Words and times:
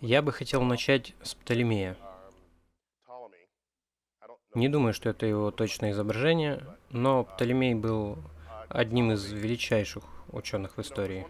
Я 0.00 0.22
бы 0.22 0.32
хотел 0.32 0.62
начать 0.62 1.14
с 1.22 1.34
Птолемея. 1.34 1.96
Не 4.54 4.68
думаю, 4.68 4.94
что 4.94 5.10
это 5.10 5.26
его 5.26 5.50
точное 5.50 5.90
изображение, 5.90 6.64
но 6.90 7.24
Птолемей 7.24 7.74
был 7.74 8.18
одним 8.68 9.12
из 9.12 9.32
величайших 9.32 10.04
ученых 10.32 10.76
в 10.76 10.80
истории, 10.80 11.26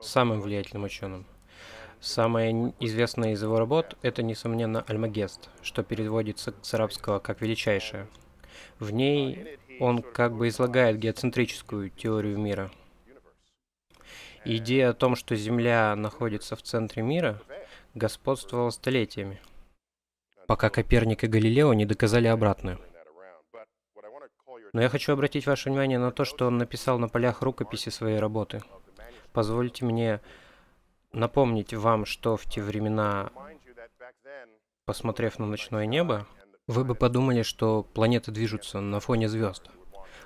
самым 0.00 0.40
влиятельным 0.40 0.84
ученым. 0.84 1.26
Самая 2.00 2.74
известная 2.80 3.32
из 3.32 3.42
его 3.42 3.58
работ– 3.58 3.96
это, 4.02 4.22
несомненно, 4.22 4.82
Альмагест, 4.86 5.48
что 5.62 5.82
переводится 5.82 6.54
с 6.62 6.74
арабского 6.74 7.18
как 7.18 7.40
«величайшее». 7.40 8.06
В 8.78 8.90
ней 8.90 9.58
он 9.80 10.02
как 10.02 10.34
бы 10.34 10.48
излагает 10.48 10.98
геоцентрическую 10.98 11.90
теорию 11.90 12.38
мира. 12.38 12.70
Идея 14.46 14.90
о 14.90 14.94
том, 14.94 15.16
что 15.16 15.34
Земля 15.36 15.94
находится 15.96 16.56
в 16.56 16.62
центре 16.62 17.02
мира, 17.02 17.42
господствовала 17.94 18.70
столетиями– 18.70 19.40
пока 20.46 20.70
Коперник 20.70 21.24
и 21.24 21.26
Галилео 21.26 21.74
не 21.74 21.84
доказали 21.84 22.28
обратное. 22.28 22.78
Но 24.72 24.82
я 24.82 24.88
хочу 24.88 25.12
обратить 25.12 25.46
ваше 25.46 25.70
внимание 25.70 25.98
на 25.98 26.10
то, 26.10 26.24
что 26.24 26.46
он 26.46 26.58
написал 26.58 26.98
на 26.98 27.08
полях 27.08 27.42
рукописи 27.42 27.88
своей 27.88 28.18
работы. 28.18 28.62
Позвольте 29.32 29.84
мне 29.84 30.20
напомнить 31.12 31.72
вам, 31.74 32.04
что 32.04 32.36
в 32.36 32.44
те 32.44 32.62
времена, 32.62 33.30
посмотрев 34.84 35.38
на 35.38 35.46
ночное 35.46 35.86
небо, 35.86 36.26
вы 36.66 36.84
бы 36.84 36.94
подумали, 36.94 37.42
что 37.42 37.82
планеты 37.82 38.32
движутся 38.32 38.80
на 38.80 39.00
фоне 39.00 39.28
звезд. 39.28 39.70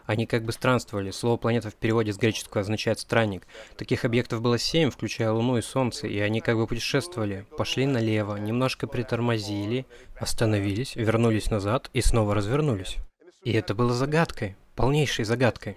Они 0.07 0.27
как 0.27 0.45
бы 0.45 0.53
странствовали. 0.53 1.11
Слово 1.11 1.37
«планета» 1.37 1.71
в 1.71 1.75
переводе 1.75 2.13
с 2.13 2.17
греческого 2.17 2.63
означает 2.63 2.99
«странник». 2.99 3.47
Таких 3.77 4.05
объектов 4.05 4.41
было 4.41 4.59
семь, 4.59 4.91
включая 4.91 5.33
Луну 5.33 5.59
и 5.59 5.63
Солнце, 5.63 6.07
и 6.07 6.19
они 6.19 6.41
как 6.41 6.57
бы 6.57 6.67
путешествовали. 6.67 7.47
Пошли 7.57 7.87
налево, 7.87 8.37
немножко 8.37 8.87
притормозили, 8.87 9.87
остановились, 10.19 10.97
вернулись 10.97 11.51
назад 11.51 11.91
и 11.93 12.01
снова 12.01 12.35
развернулись. 12.35 12.97
И 13.45 13.53
это 13.53 13.75
было 13.75 13.93
загадкой, 13.93 14.57
полнейшей 14.75 15.25
загадкой. 15.25 15.77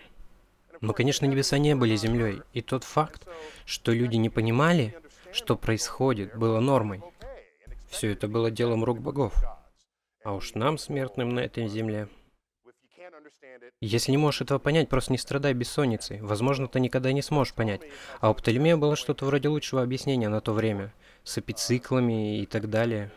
Но, 0.82 0.94
конечно, 0.94 1.26
небеса 1.26 1.58
не 1.58 1.76
были 1.76 1.96
землей, 1.96 2.42
и 2.52 2.62
тот 2.62 2.84
факт, 2.84 3.26
что 3.66 3.94
люди 3.94 4.18
не 4.18 4.30
понимали, 4.30 4.98
что 5.32 5.56
происходит, 5.56 6.36
было 6.36 6.60
нормой. 6.60 7.02
Все 7.90 8.12
это 8.12 8.28
было 8.28 8.52
делом 8.52 8.84
рук 8.84 9.00
богов. 9.00 9.34
А 10.24 10.34
уж 10.34 10.56
нам, 10.56 10.78
смертным 10.78 11.30
на 11.30 11.42
этой 11.42 11.68
земле, 11.68 12.08
если 13.82 14.12
не 14.12 14.18
можешь 14.18 14.42
этого 14.42 14.60
понять, 14.60 14.90
просто 14.90 15.12
не 15.12 15.18
страдай 15.18 15.54
бессонницей. 15.54 16.22
Возможно, 16.22 16.68
ты 16.68 16.80
никогда 16.80 17.12
не 17.12 17.22
сможешь 17.22 17.54
понять. 17.54 17.82
А 18.20 18.30
у 18.30 18.34
Птолемея 18.34 18.78
было 18.78 18.96
что-то 18.96 19.26
вроде 19.26 19.50
лучшего 19.50 19.82
объяснения 19.82 20.30
на 20.30 20.42
то 20.42 20.54
время. 20.54 20.94
С 21.24 21.38
эпициклами 21.38 22.40
и 22.40 22.46
так 22.46 22.70
далее. 22.70 23.12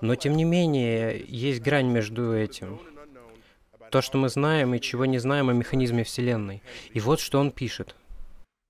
Но, 0.00 0.16
тем 0.16 0.36
не 0.36 0.44
менее, 0.44 1.24
есть 1.26 1.62
грань 1.62 1.86
между 1.86 2.34
этим. 2.34 2.80
То, 3.90 4.02
что 4.02 4.18
мы 4.18 4.28
знаем 4.28 4.74
и 4.74 4.80
чего 4.80 5.04
не 5.04 5.18
знаем 5.18 5.48
о 5.48 5.52
механизме 5.52 6.04
Вселенной. 6.04 6.62
И 6.92 7.00
вот 7.00 7.20
что 7.20 7.38
он 7.38 7.52
пишет. 7.52 7.94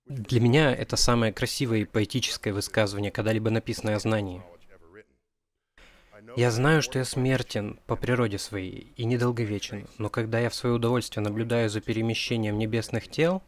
Для 0.07 0.41
меня 0.41 0.75
это 0.75 0.97
самое 0.97 1.33
красивое 1.33 1.79
и 1.79 1.85
поэтическое 1.87 2.53
высказывание, 2.53 3.11
когда-либо 3.11 3.51
написанное 3.51 3.97
о 3.97 4.01
знании– 4.01 4.42
я 6.36 6.50
знаю, 6.50 6.83
что 6.83 6.98
я 6.98 7.05
смертен 7.05 7.78
по 7.86 7.97
природе 7.97 8.39
своей 8.39 8.92
и 8.97 9.05
недолговечен, 9.05 9.86
но 9.98 10.08
когда 10.08 10.41
я 10.41 10.50
в 10.50 10.55
свое 10.55 10.75
удовольствие 10.77 11.22
наблюдаю 11.22 11.69
за 11.70 11.80
перемещением 11.80 12.58
небесных 12.58 13.08
тел, 13.08 13.42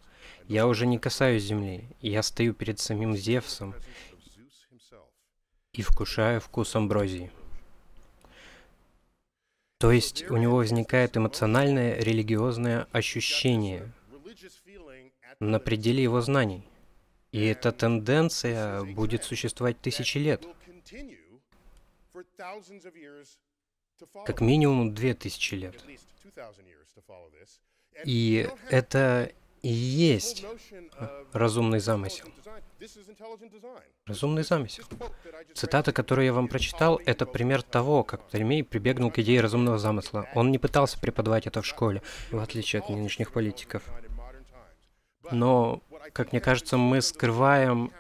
я 0.49 0.67
уже 0.67 0.87
не 0.87 0.99
касаюсь 0.99 1.43
земли, 1.43 1.85
и 2.01 2.11
я 2.11 2.23
стою 2.23 2.55
перед 2.55 2.79
самим 2.79 3.17
Зевсом 3.17 3.75
и 5.73 5.83
вкушаю 5.83 6.41
вкус 6.41 6.75
амброзии. 6.77 7.31
То 9.79 9.93
есть 9.93 10.31
у 10.31 10.37
него 10.37 10.57
возникает 10.57 11.17
эмоциональное 11.17 11.97
религиозное 11.97 12.87
ощущение 12.93 13.93
на 15.39 15.59
пределе 15.59 16.03
его 16.03 16.21
знаний. 16.21 16.67
И 17.33 17.45
эта 17.45 17.73
тенденция 17.73 18.83
будет 18.85 19.25
существовать 19.25 19.79
тысячи 19.81 20.17
лет 20.17 20.47
как 24.25 24.41
минимум 24.41 24.95
две 24.95 25.15
тысячи 25.15 25.55
лет. 25.55 25.83
И 28.05 28.49
это 28.71 29.33
и 29.63 29.69
есть 29.69 30.45
разумный 31.33 31.81
замысел. 31.81 32.29
Разумный 34.05 34.43
замысел. 34.43 34.85
Цитата, 35.55 35.93
которую 35.93 36.27
я 36.27 36.33
вам 36.33 36.49
прочитал, 36.49 37.01
это 37.05 37.27
пример 37.27 37.63
того, 37.63 38.05
как 38.05 38.27
Птолемей 38.27 38.63
прибегнул 38.63 39.11
к 39.11 39.19
идее 39.19 39.41
разумного 39.41 39.79
замысла. 39.79 40.29
Он 40.35 40.51
не 40.51 40.59
пытался 40.59 41.01
преподавать 41.01 41.47
это 41.47 41.63
в 41.63 41.67
школе, 41.67 42.03
в 42.31 42.39
отличие 42.39 42.81
от 42.81 42.89
нынешних 42.91 43.33
политиков. 43.33 43.83
Но, 45.33 45.83
как 46.13 46.33
мне 46.33 46.41
кажется, 46.41 46.77
мы 46.77 47.01
скрываем 47.01 47.93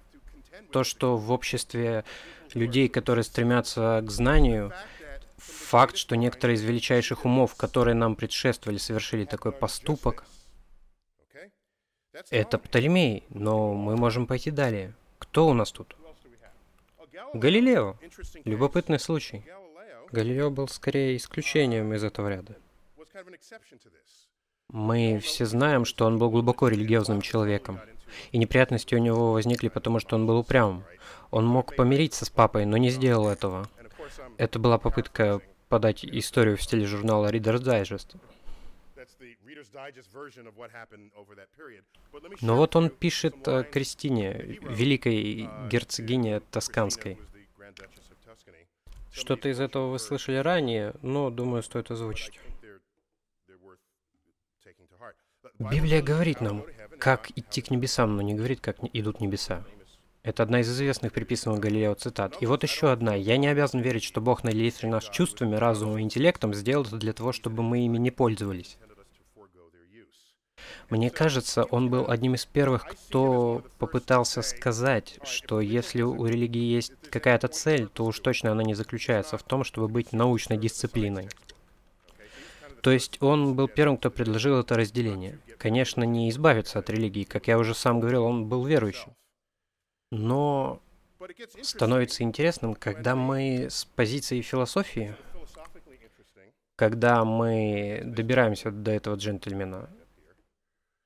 то, 0.71 0.84
что 0.84 1.16
в 1.16 1.33
обществе 1.33 2.04
людей, 2.56 2.89
которые 2.89 3.25
стремятся 3.25 4.03
к 4.05 4.11
знанию, 4.11 4.72
факт, 5.37 5.97
что 5.97 6.17
некоторые 6.17 6.56
из 6.56 6.62
величайших 6.62 7.25
умов, 7.25 7.55
которые 7.55 7.94
нам 7.94 8.17
предшествовали, 8.17 8.78
совершили 8.78 9.25
такой 9.25 9.53
поступок, 9.53 10.25
это 12.31 12.59
Птолемей, 12.59 13.25
но 13.28 13.75
мы 13.75 13.97
можем 13.97 14.27
пойти 14.27 14.50
далее. 14.50 14.95
Кто 15.19 15.49
у 15.49 15.53
нас 15.53 15.71
тут? 15.71 15.97
Галилео. 17.34 17.97
Любопытный 18.45 18.99
случай. 18.99 19.45
Галилео 20.11 20.50
был 20.50 20.69
скорее 20.69 21.16
исключением 21.16 21.93
из 21.93 22.05
этого 22.05 22.28
ряда. 22.28 22.56
Мы 24.69 25.19
все 25.21 25.47
знаем, 25.47 25.84
что 25.84 26.06
он 26.06 26.19
был 26.19 26.31
глубоко 26.31 26.69
религиозным 26.69 27.21
человеком. 27.21 27.81
И 28.33 28.39
неприятности 28.39 28.94
у 28.94 28.99
него 28.99 29.33
возникли, 29.33 29.69
потому 29.69 29.99
что 30.00 30.17
он 30.17 30.27
был 30.27 30.39
упрямым. 30.39 30.84
Он 31.31 31.47
мог 31.47 31.75
помириться 31.75 32.25
с 32.25 32.31
папой, 32.31 32.65
но 32.65 32.77
не 32.77 32.91
сделал 32.91 33.28
этого. 33.28 33.69
Это 34.37 34.59
была 34.59 34.78
попытка 34.78 35.41
подать 35.69 36.05
историю 36.05 36.56
в 36.56 36.62
стиле 36.62 36.87
журнала 36.87 37.33
Reader's 37.33 37.62
Digest. 37.62 38.16
Но 42.41 42.56
вот 42.56 42.77
он 42.77 42.91
пишет 42.91 43.47
о 43.49 43.62
Кристине, 43.65 44.59
великой 44.62 45.49
герцогине 45.69 46.41
Тосканской. 46.41 47.19
Что-то 49.11 49.49
из 49.49 49.61
этого 49.61 49.91
вы 49.91 49.99
слышали 49.99 50.37
ранее, 50.37 50.95
но, 51.03 51.31
думаю, 51.31 51.62
стоит 51.62 51.91
озвучить. 51.91 52.39
Библия 55.59 56.03
говорит 56.03 56.41
нам, 56.41 56.65
как 56.99 57.31
идти 57.37 57.62
к 57.62 57.71
небесам, 57.71 58.17
но 58.17 58.23
не 58.23 58.34
говорит, 58.34 58.61
как 58.61 58.77
идут 58.93 59.21
небеса. 59.21 59.65
Это 60.27 60.43
одна 60.43 60.61
из 60.61 60.69
известных 60.69 61.12
приписанных 61.12 61.61
Галилео 61.61 61.95
цитат. 61.95 62.37
И 62.41 62.47
вот 62.47 62.65
еще 62.65 62.91
одна. 62.91 63.15
«Я 63.15 63.37
не 63.37 63.47
обязан 63.47 63.81
верить, 63.81 64.03
что 64.03 64.21
Бог, 64.21 64.43
наделивший 64.43 64.89
нас 64.89 65.05
чувствами, 65.05 65.55
разумом 65.55 65.99
и 65.99 66.03
интеллектом, 66.03 66.53
сделал 66.53 66.84
это 66.84 66.97
для 66.97 67.12
того, 67.12 67.31
чтобы 67.31 67.62
мы 67.62 67.84
ими 67.84 67.99
не 67.99 68.11
пользовались». 68.11 68.77
Мне 70.91 71.11
кажется, 71.11 71.65
он 71.65 71.91
был 71.91 72.11
одним 72.11 72.34
из 72.34 72.45
первых, 72.45 72.87
кто 72.87 73.65
попытался 73.78 74.43
сказать, 74.43 75.19
что 75.25 75.61
если 75.61 76.03
у 76.03 76.27
религии 76.27 76.75
есть 76.75 76.93
какая-то 77.11 77.49
цель, 77.49 77.89
то 77.89 78.05
уж 78.05 78.19
точно 78.21 78.53
она 78.53 78.63
не 78.63 78.75
заключается 78.75 79.37
в 79.37 79.43
том, 79.43 79.65
чтобы 79.65 79.89
быть 79.89 80.13
научной 80.13 80.59
дисциплиной. 80.59 81.28
То 82.86 82.92
есть 82.92 83.20
он 83.20 83.56
был 83.56 83.66
первым, 83.66 83.97
кто 83.97 84.12
предложил 84.12 84.60
это 84.60 84.76
разделение. 84.76 85.41
Конечно, 85.58 86.04
не 86.04 86.30
избавиться 86.30 86.78
от 86.78 86.88
религии, 86.88 87.24
как 87.24 87.48
я 87.48 87.58
уже 87.58 87.74
сам 87.74 87.98
говорил, 87.98 88.22
он 88.22 88.48
был 88.48 88.64
верующим. 88.64 89.12
Но 90.12 90.80
становится 91.62 92.22
интересным, 92.22 92.77
когда 92.77 93.16
мы 93.16 93.66
с 93.71 93.84
позиции 93.84 94.41
философии, 94.41 95.16
когда 96.77 97.24
мы 97.24 98.03
добираемся 98.04 98.71
до 98.71 98.92
этого 98.92 99.16
джентльмена, 99.16 99.91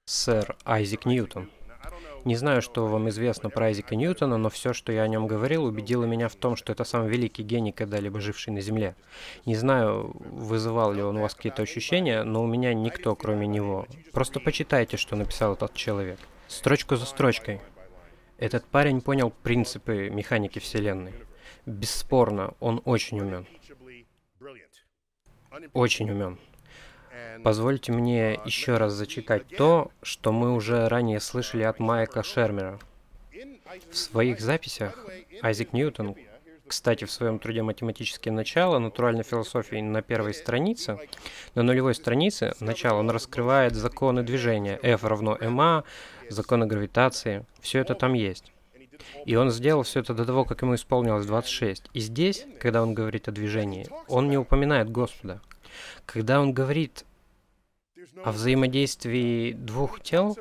сэр 0.05 0.59
Айзек 0.67 1.07
Ньютон, 1.07 1.51
не 2.25 2.37
знаю, 2.37 2.63
что 2.63 2.87
вам 2.87 3.09
известно 3.09 3.51
про 3.51 3.67
Айзека 3.67 3.97
Ньютона, 3.97 4.37
но 4.37 4.51
все, 4.51 4.73
что 4.73 4.93
я 4.93 5.03
о 5.03 5.09
нем 5.09 5.27
говорил, 5.27 5.65
убедило 5.65 6.05
меня 6.05 6.29
в 6.29 6.35
том, 6.35 6.57
что 6.57 6.73
это 6.73 6.85
самый 6.85 7.09
великий 7.09 7.43
гений, 7.43 7.73
когда-либо 7.73 8.21
живший 8.21 8.53
на 8.53 8.61
Земле. 8.61 8.95
Не 9.47 9.57
знаю, 9.57 10.13
вызывал 10.15 10.93
ли 10.93 11.03
он 11.03 11.17
у 11.17 11.23
вас 11.23 11.35
какие-то 11.35 11.63
ощущения, 11.63 12.23
но 12.25 12.43
у 12.43 12.47
меня 12.47 12.75
никто, 12.75 13.15
кроме 13.15 13.47
него. 13.47 13.87
Просто 14.13 14.41
почитайте, 14.41 14.97
что 14.97 15.17
написал 15.17 15.55
этот 15.55 15.75
человек. 15.75 16.19
Строчку 16.49 16.97
за 16.97 17.07
строчкой. 17.07 17.61
Этот 18.39 18.65
парень 18.65 19.01
понял 19.01 19.31
принципы 19.43 20.09
механики 20.11 20.59
Вселенной. 20.59 21.13
Бесспорно, 21.67 22.55
он 22.61 22.81
очень 22.85 23.21
умен. 23.21 23.47
Очень 25.73 26.11
умен. 26.11 26.39
Позвольте 27.43 27.93
мне 27.93 28.39
еще 28.45 28.77
раз 28.77 28.93
зачитать 28.93 29.47
то, 29.49 29.91
что 30.03 30.33
мы 30.33 30.53
уже 30.53 30.89
ранее 30.89 31.21
слышали 31.21 31.63
от 31.63 31.79
Майка 31.79 32.23
Шермера. 32.23 32.79
В 33.91 33.97
своих 33.97 34.41
записях 34.41 34.99
Айзек 35.43 35.73
Ньютон, 35.73 36.17
кстати, 36.67 37.05
в 37.05 37.11
своем 37.11 37.39
труде 37.39 37.63
«Математические 37.63 38.33
начала» 38.33 38.79
натуральной 38.79 39.25
философии 39.25 39.81
на 39.81 40.03
первой 40.03 40.35
странице, 40.35 40.99
на 41.55 41.63
нулевой 41.63 41.95
странице, 41.95 42.55
начало, 42.61 42.99
он 42.99 43.11
раскрывает 43.11 43.75
законы 43.75 44.23
движения. 44.23 44.79
F 44.83 45.05
равно 45.05 45.37
ma, 45.41 45.85
законы 46.29 46.67
гравитации. 46.67 47.45
Все 47.61 47.81
это 47.81 47.95
там 47.95 48.13
есть. 48.13 48.53
И 49.25 49.35
он 49.35 49.51
сделал 49.51 49.83
все 49.83 50.01
это 50.01 50.15
до 50.15 50.25
того, 50.25 50.45
как 50.45 50.63
ему 50.63 50.75
исполнилось 50.75 51.27
26. 51.27 51.91
И 51.93 52.01
здесь, 52.01 52.47
когда 52.61 52.83
он 52.83 52.95
говорит 52.95 53.29
о 53.29 53.33
движении, 53.33 53.89
он 54.09 54.29
не 54.29 54.39
упоминает 54.39 54.91
Господа. 54.91 55.41
Когда 56.07 56.41
он 56.41 56.53
говорит 56.53 57.05
о 58.25 58.33
взаимодействии 58.33 59.53
двух 59.53 60.01
тел, 60.03 60.37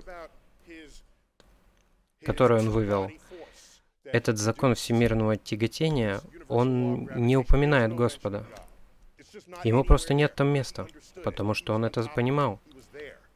который 2.26 2.60
он 2.60 2.70
вывел, 2.70 3.12
этот 4.04 4.38
закон 4.38 4.76
всемирного 4.76 5.38
тяготения, 5.38 6.22
он 6.48 7.06
не 7.16 7.38
упоминает 7.38 7.94
Господа. 7.94 8.46
Ему 9.64 9.84
просто 9.84 10.14
нет 10.14 10.36
там 10.36 10.48
места, 10.48 10.88
потому 11.24 11.54
что 11.54 11.74
он 11.74 11.86
это 11.86 12.04
понимал. 12.16 12.60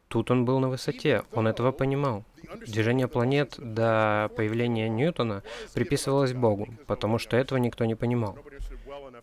Тут 0.08 0.30
он 0.32 0.46
был 0.46 0.60
на 0.60 0.70
высоте, 0.70 1.24
он 1.32 1.48
этого 1.48 1.72
понимал. 1.72 2.24
Движение 2.68 3.08
планет 3.08 3.56
до 3.58 4.30
появления 4.36 4.90
Ньютона 4.90 5.44
приписывалось 5.74 6.34
Богу, 6.34 6.68
потому 6.86 7.18
что 7.18 7.36
этого 7.38 7.58
никто 7.58 7.86
не 7.86 7.96
понимал. 7.96 8.38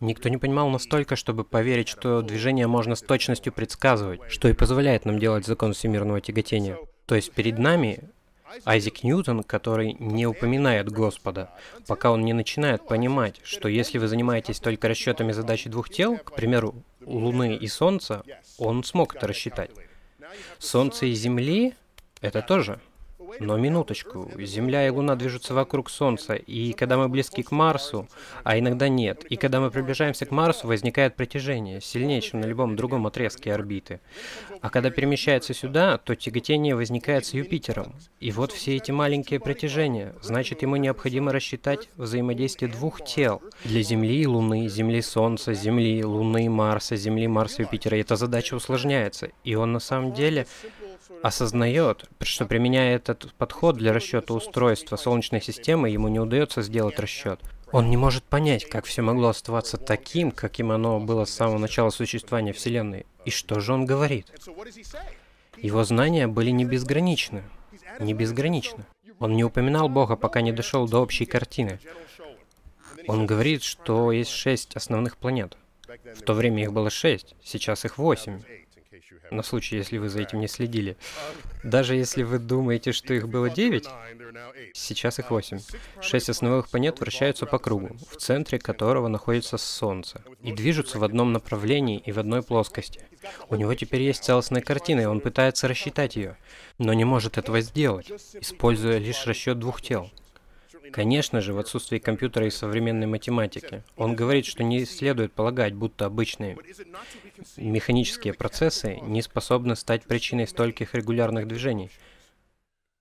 Никто 0.01 0.29
не 0.29 0.37
понимал 0.37 0.69
настолько, 0.69 1.17
чтобы 1.17 1.45
поверить, 1.45 1.89
что 1.89 2.23
движение 2.23 2.67
можно 2.67 2.95
с 2.95 3.03
точностью 3.03 3.53
предсказывать, 3.53 4.21
что 4.29 4.49
и 4.49 4.53
позволяет 4.53 5.05
нам 5.05 5.19
делать 5.19 5.47
закон 5.47 5.73
всемирного 5.73 6.21
тяготения. 6.21 6.79
То 7.07 7.17
есть 7.17 7.33
перед 7.33 7.59
нами 7.59 8.11
Айзек 8.65 9.03
Ньютон, 9.03 9.43
который 9.43 9.97
не 9.99 10.27
упоминает 10.27 10.91
Господа, 10.91 11.51
пока 11.87 12.11
он 12.11 12.25
не 12.25 12.33
начинает 12.33 12.87
понимать, 12.87 13.41
что 13.45 13.69
если 13.69 13.99
вы 13.99 14.09
занимаетесь 14.09 14.59
только 14.61 14.89
расчетами 14.89 15.33
задачи 15.33 15.69
двух 15.69 15.89
тел, 15.89 16.19
к 16.19 16.35
примеру, 16.35 16.75
Луны 17.05 17.57
и 17.57 17.69
Солнца, 17.69 18.23
он 18.59 18.85
смог 18.85 19.17
это 19.17 19.27
рассчитать. 19.27 19.71
Солнце 20.59 21.07
и 21.07 21.13
Земли— 21.13 21.75
это 22.21 22.43
тоже 22.43 22.81
но 23.39 23.57
минуточку, 23.57 24.31
Земля 24.39 24.87
и 24.87 24.91
Луна 24.91 25.17
движутся 25.17 25.55
вокруг 25.55 25.91
Солнца, 25.91 26.35
и 26.35 26.73
когда 26.73 26.97
мы 26.97 27.09
близки 27.09 27.43
к 27.43 27.51
Марсу, 27.51 28.09
а 28.43 28.59
иногда 28.59 28.89
нет, 28.89 29.25
и 29.25 29.37
когда 29.37 29.61
мы 29.61 29.71
приближаемся 29.71 30.27
к 30.27 30.31
Марсу, 30.31 30.67
возникает 30.67 31.17
притяжение, 31.17 31.81
сильнее, 31.81 32.21
чем 32.21 32.41
на 32.41 32.47
любом 32.47 32.77
другом 32.77 33.07
отрезке 33.07 33.53
орбиты. 33.53 34.01
А 34.61 34.71
когда 34.71 34.91
перемещается 34.91 35.55
сюда, 35.55 35.99
то 35.99 36.15
тяготение 36.15 36.75
возникает 36.75 37.27
с 37.27 37.35
Юпитером. 37.35 37.95
И 38.19 38.33
вот 38.33 38.53
все 38.53 38.77
эти 38.77 38.91
маленькие 38.91 39.41
притяжения, 39.41 40.15
значит, 40.23 40.63
ему 40.63 40.77
необходимо 40.77 41.33
рассчитать 41.33 41.89
взаимодействие 41.97 42.71
двух 42.71 43.05
тел 43.05 43.43
для 43.65 43.83
Земли 43.83 44.23
и 44.23 44.27
Луны, 44.27 44.69
Земли 44.69 45.03
Солнца, 45.03 45.55
Земли, 45.55 46.05
Луны, 46.05 46.49
Марса, 46.51 46.97
Земли, 46.97 47.27
Марса, 47.27 47.63
Юпитера. 47.63 47.97
И 47.97 48.01
эта 48.01 48.17
задача 48.17 48.55
усложняется. 48.55 49.31
И 49.45 49.55
он 49.55 49.73
на 49.73 49.81
самом 49.81 50.13
деле 50.13 50.47
осознает, 51.23 52.09
что 52.21 52.47
применяя 52.47 52.97
этот 52.97 53.33
подход 53.35 53.77
для 53.77 53.93
расчета 53.93 54.35
устройства 54.35 54.97
Солнечной 54.97 55.41
системы, 55.41 55.91
ему 55.91 56.09
не 56.09 56.21
удается 56.21 56.63
сделать 56.63 56.99
расчет. 56.99 57.41
Он 57.73 57.89
не 57.89 57.97
может 57.97 58.25
понять, 58.25 58.69
как 58.69 58.85
все 58.85 59.03
могло 59.03 59.29
оставаться 59.29 59.77
таким, 59.77 60.33
каким 60.33 60.73
оно 60.73 60.99
было 60.99 61.25
с 61.25 61.31
самого 61.31 61.59
начала 61.59 61.91
существования 61.91 62.53
Вселенной. 62.53 63.07
И 63.25 63.31
что 63.31 63.61
же 63.61 63.73
он 63.73 63.87
говорит? 63.87 64.27
Его 65.57 65.85
знания 65.85 66.27
были 66.27 66.51
не 66.51 66.65
безграничны. 66.65 67.45
Не 68.01 68.15
безграничны. 68.15 68.85
Он 69.19 69.35
не 69.35 69.45
упоминал 69.45 69.89
Бога, 69.89 70.17
пока 70.17 70.41
не 70.41 70.53
дошел 70.53 70.89
до 70.89 71.01
общей 71.01 71.27
картины. 71.27 71.79
Он 73.07 73.27
говорит, 73.27 73.63
что 73.63 74.11
есть 74.13 74.31
шесть 74.31 74.75
основных 74.75 75.17
планет. 75.17 75.57
В 76.17 76.23
то 76.23 76.35
время 76.35 76.63
их 76.63 76.73
было 76.73 76.91
шесть, 76.91 77.35
сейчас 77.43 77.85
их 77.85 77.99
восемь 77.99 78.41
на 79.31 79.43
случай, 79.43 79.77
если 79.77 79.99
вы 79.99 80.09
за 80.09 80.21
этим 80.21 80.41
не 80.41 80.49
следили. 80.49 80.97
Даже 81.63 81.95
если 81.95 82.23
вы 82.23 82.39
думаете, 82.39 82.93
что 82.93 83.15
их 83.15 83.29
было 83.29 83.51
9, 83.51 83.87
сейчас 84.73 85.19
их 85.19 85.31
8. 85.31 85.59
Шесть 86.01 86.29
основных 86.29 86.69
планет 86.69 87.01
вращаются 87.01 87.47
по 87.47 87.59
кругу, 87.59 87.97
в 88.11 88.17
центре 88.17 88.59
которого 88.59 89.09
находится 89.09 89.59
Солнце, 89.59 90.23
и 90.43 90.53
движутся 90.53 90.99
в 90.99 91.05
одном 91.05 91.33
направлении 91.33 92.03
и 92.05 92.13
в 92.13 92.19
одной 92.19 92.43
плоскости. 92.43 93.05
У 93.49 93.57
него 93.57 93.75
теперь 93.75 94.03
есть 94.03 94.25
целостная 94.25 94.63
картина, 94.63 95.01
и 95.01 95.07
он 95.07 95.21
пытается 95.21 95.69
рассчитать 95.69 96.17
ее, 96.17 96.37
но 96.79 96.93
не 96.93 97.05
может 97.05 97.39
этого 97.39 97.61
сделать, 97.61 98.11
используя 98.35 98.99
лишь 98.99 99.27
расчет 99.27 99.59
двух 99.59 99.83
тел. 99.83 100.11
Конечно 100.93 101.41
же, 101.41 101.53
в 101.53 101.59
отсутствии 101.59 101.99
компьютера 101.99 102.47
и 102.47 102.51
современной 102.51 103.07
математики. 103.07 103.83
Он 103.97 104.15
говорит, 104.15 104.47
что 104.47 104.63
не 104.63 104.85
следует 104.85 105.33
полагать, 105.33 105.75
будто 105.75 106.07
обычные 106.07 106.57
механические 107.57 108.35
процессы 108.35 108.99
не 109.03 109.23
способны 109.23 109.77
стать 109.77 110.05
причиной 110.05 110.47
стольких 110.47 110.95
регулярных 110.95 111.47
движений. 111.47 111.91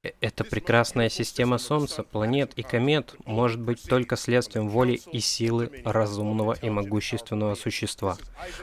Э, 0.01 0.11
эта 0.21 0.43
прекрасная 0.43 1.09
система 1.09 1.57
Солнца, 1.57 2.03
планет 2.03 2.53
и 2.55 2.63
комет 2.63 3.15
может 3.25 3.59
быть 3.59 3.83
только 3.83 4.15
следствием 4.15 4.69
воли 4.69 5.01
и 5.11 5.19
силы 5.19 5.71
разумного 5.83 6.53
и 6.53 6.69
могущественного 6.69 7.55
существа. 7.55 8.17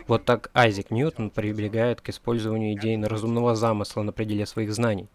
Вот 0.06 0.24
так 0.24 0.50
Айзек 0.54 0.90
Ньютон 0.90 1.30
прибегает 1.30 2.00
к 2.00 2.08
использованию 2.08 2.74
идей 2.74 3.02
разумного 3.02 3.54
замысла 3.54 4.02
на 4.02 4.12
пределе 4.12 4.46
своих 4.46 4.72
знаний. 4.72 5.08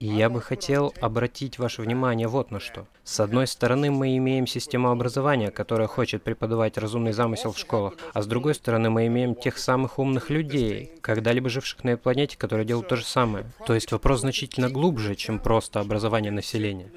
И 0.00 0.06
я 0.06 0.28
бы 0.28 0.40
хотел 0.40 0.92
обратить 1.00 1.58
ваше 1.58 1.82
внимание 1.82 2.28
вот 2.28 2.50
на 2.50 2.60
что. 2.60 2.86
С 3.04 3.20
одной 3.20 3.46
стороны, 3.46 3.90
мы 3.90 4.16
имеем 4.16 4.46
систему 4.46 4.90
образования, 4.90 5.50
которая 5.50 5.88
хочет 5.88 6.22
преподавать 6.22 6.76
разумный 6.76 7.12
замысел 7.12 7.52
в 7.52 7.58
школах, 7.58 7.94
а 8.12 8.22
с 8.22 8.26
другой 8.26 8.54
стороны, 8.54 8.90
мы 8.90 9.06
имеем 9.06 9.34
тех 9.34 9.58
самых 9.58 9.98
умных 9.98 10.30
людей, 10.30 10.92
когда-либо 11.00 11.48
живших 11.48 11.84
на 11.84 11.90
этой 11.90 12.02
планете, 12.02 12.36
которые 12.36 12.66
делают 12.66 12.88
то 12.88 12.96
же 12.96 13.04
самое. 13.04 13.46
То 13.66 13.74
есть 13.74 13.92
вопрос 13.92 14.20
значительно 14.20 14.68
глубже, 14.68 15.14
чем 15.14 15.38
просто 15.38 15.80
образование 15.80 16.32
населения. 16.32 16.90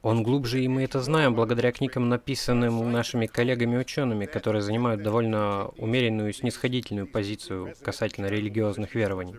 Он 0.00 0.22
глубже, 0.22 0.62
и 0.62 0.68
мы 0.68 0.84
это 0.84 1.00
знаем 1.00 1.34
благодаря 1.34 1.72
книгам, 1.72 2.08
написанным 2.08 2.92
нашими 2.92 3.26
коллегами-учеными, 3.26 4.26
которые 4.26 4.62
занимают 4.62 5.02
довольно 5.02 5.66
умеренную 5.76 6.32
снисходительную 6.32 7.08
позицию 7.08 7.74
касательно 7.82 8.26
религиозных 8.26 8.94
верований. 8.94 9.34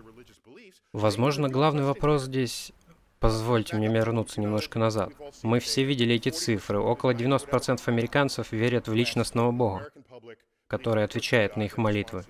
Возможно, 0.92 1.48
главный 1.48 1.84
вопрос 1.84 2.24
здесь... 2.24 2.72
Позвольте 3.20 3.76
мне 3.76 3.88
вернуться 3.88 4.40
немножко 4.40 4.78
назад. 4.78 5.12
Мы 5.42 5.60
все 5.60 5.84
видели 5.84 6.14
эти 6.14 6.30
цифры. 6.30 6.78
Около 6.80 7.10
90% 7.10 7.82
американцев 7.84 8.50
верят 8.50 8.88
в 8.88 8.94
личностного 8.94 9.52
Бога, 9.52 9.90
который 10.66 11.04
отвечает 11.04 11.54
на 11.54 11.64
их 11.64 11.76
молитвы. 11.76 12.24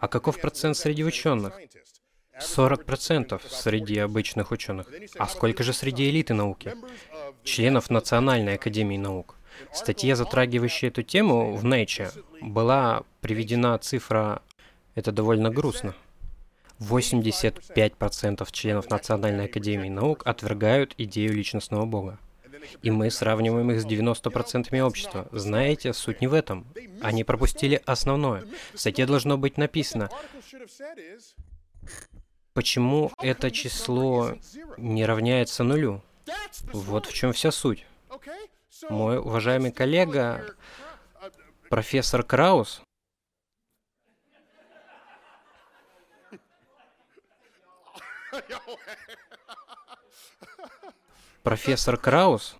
А 0.00 0.08
каков 0.08 0.40
процент 0.40 0.76
среди 0.76 1.04
ученых? 1.04 1.56
40% 2.40 3.40
среди 3.48 3.98
обычных 3.98 4.50
ученых. 4.50 4.88
А 5.18 5.28
сколько 5.28 5.62
же 5.62 5.72
среди 5.72 6.10
элиты 6.10 6.34
науки? 6.34 6.74
Членов 7.44 7.88
Национальной 7.88 8.56
Академии 8.56 8.96
Наук. 8.96 9.36
В 9.72 9.76
статье, 9.76 10.16
затрагивающей 10.16 10.88
эту 10.88 11.04
тему 11.04 11.54
в 11.54 11.64
Nature, 11.64 12.10
была 12.40 13.04
приведена 13.20 13.78
цифра, 13.78 14.42
это 14.96 15.12
довольно 15.12 15.50
грустно, 15.50 15.94
85% 16.90 18.48
членов 18.50 18.90
Национальной 18.90 19.46
Академии 19.46 19.88
Наук 19.88 20.22
отвергают 20.26 20.94
идею 20.98 21.32
личностного 21.34 21.84
Бога. 21.84 22.18
И 22.82 22.90
мы 22.90 23.10
сравниваем 23.10 23.70
их 23.70 23.80
с 23.80 23.86
90% 23.86 24.80
общества. 24.80 25.28
Знаете, 25.32 25.92
суть 25.92 26.20
не 26.20 26.26
в 26.26 26.34
этом. 26.34 26.66
Они 27.02 27.24
пропустили 27.24 27.82
основное. 27.84 28.44
В 28.72 28.78
статье 28.78 29.06
должно 29.06 29.36
быть 29.36 29.58
написано, 29.58 30.10
почему 32.54 33.12
это 33.20 33.50
число 33.50 34.34
не 34.76 35.04
равняется 35.04 35.64
нулю. 35.64 36.02
Вот 36.72 37.06
в 37.06 37.12
чем 37.12 37.32
вся 37.32 37.50
суть. 37.50 37.84
Мой 38.88 39.18
уважаемый 39.18 39.72
коллега, 39.72 40.54
профессор 41.68 42.22
Краус, 42.22 42.82
Профессор 51.42 51.96
Краус, 51.96 52.56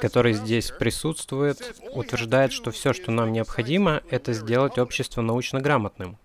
который 0.00 0.34
здесь 0.34 0.70
присутствует, 0.70 1.58
утверждает, 1.92 2.52
что 2.52 2.70
все, 2.70 2.92
что 2.92 3.10
нам 3.10 3.32
необходимо, 3.32 4.02
это 4.10 4.32
сделать 4.32 4.78
общество 4.78 5.22
научно 5.22 5.60
грамотным. 5.60 6.18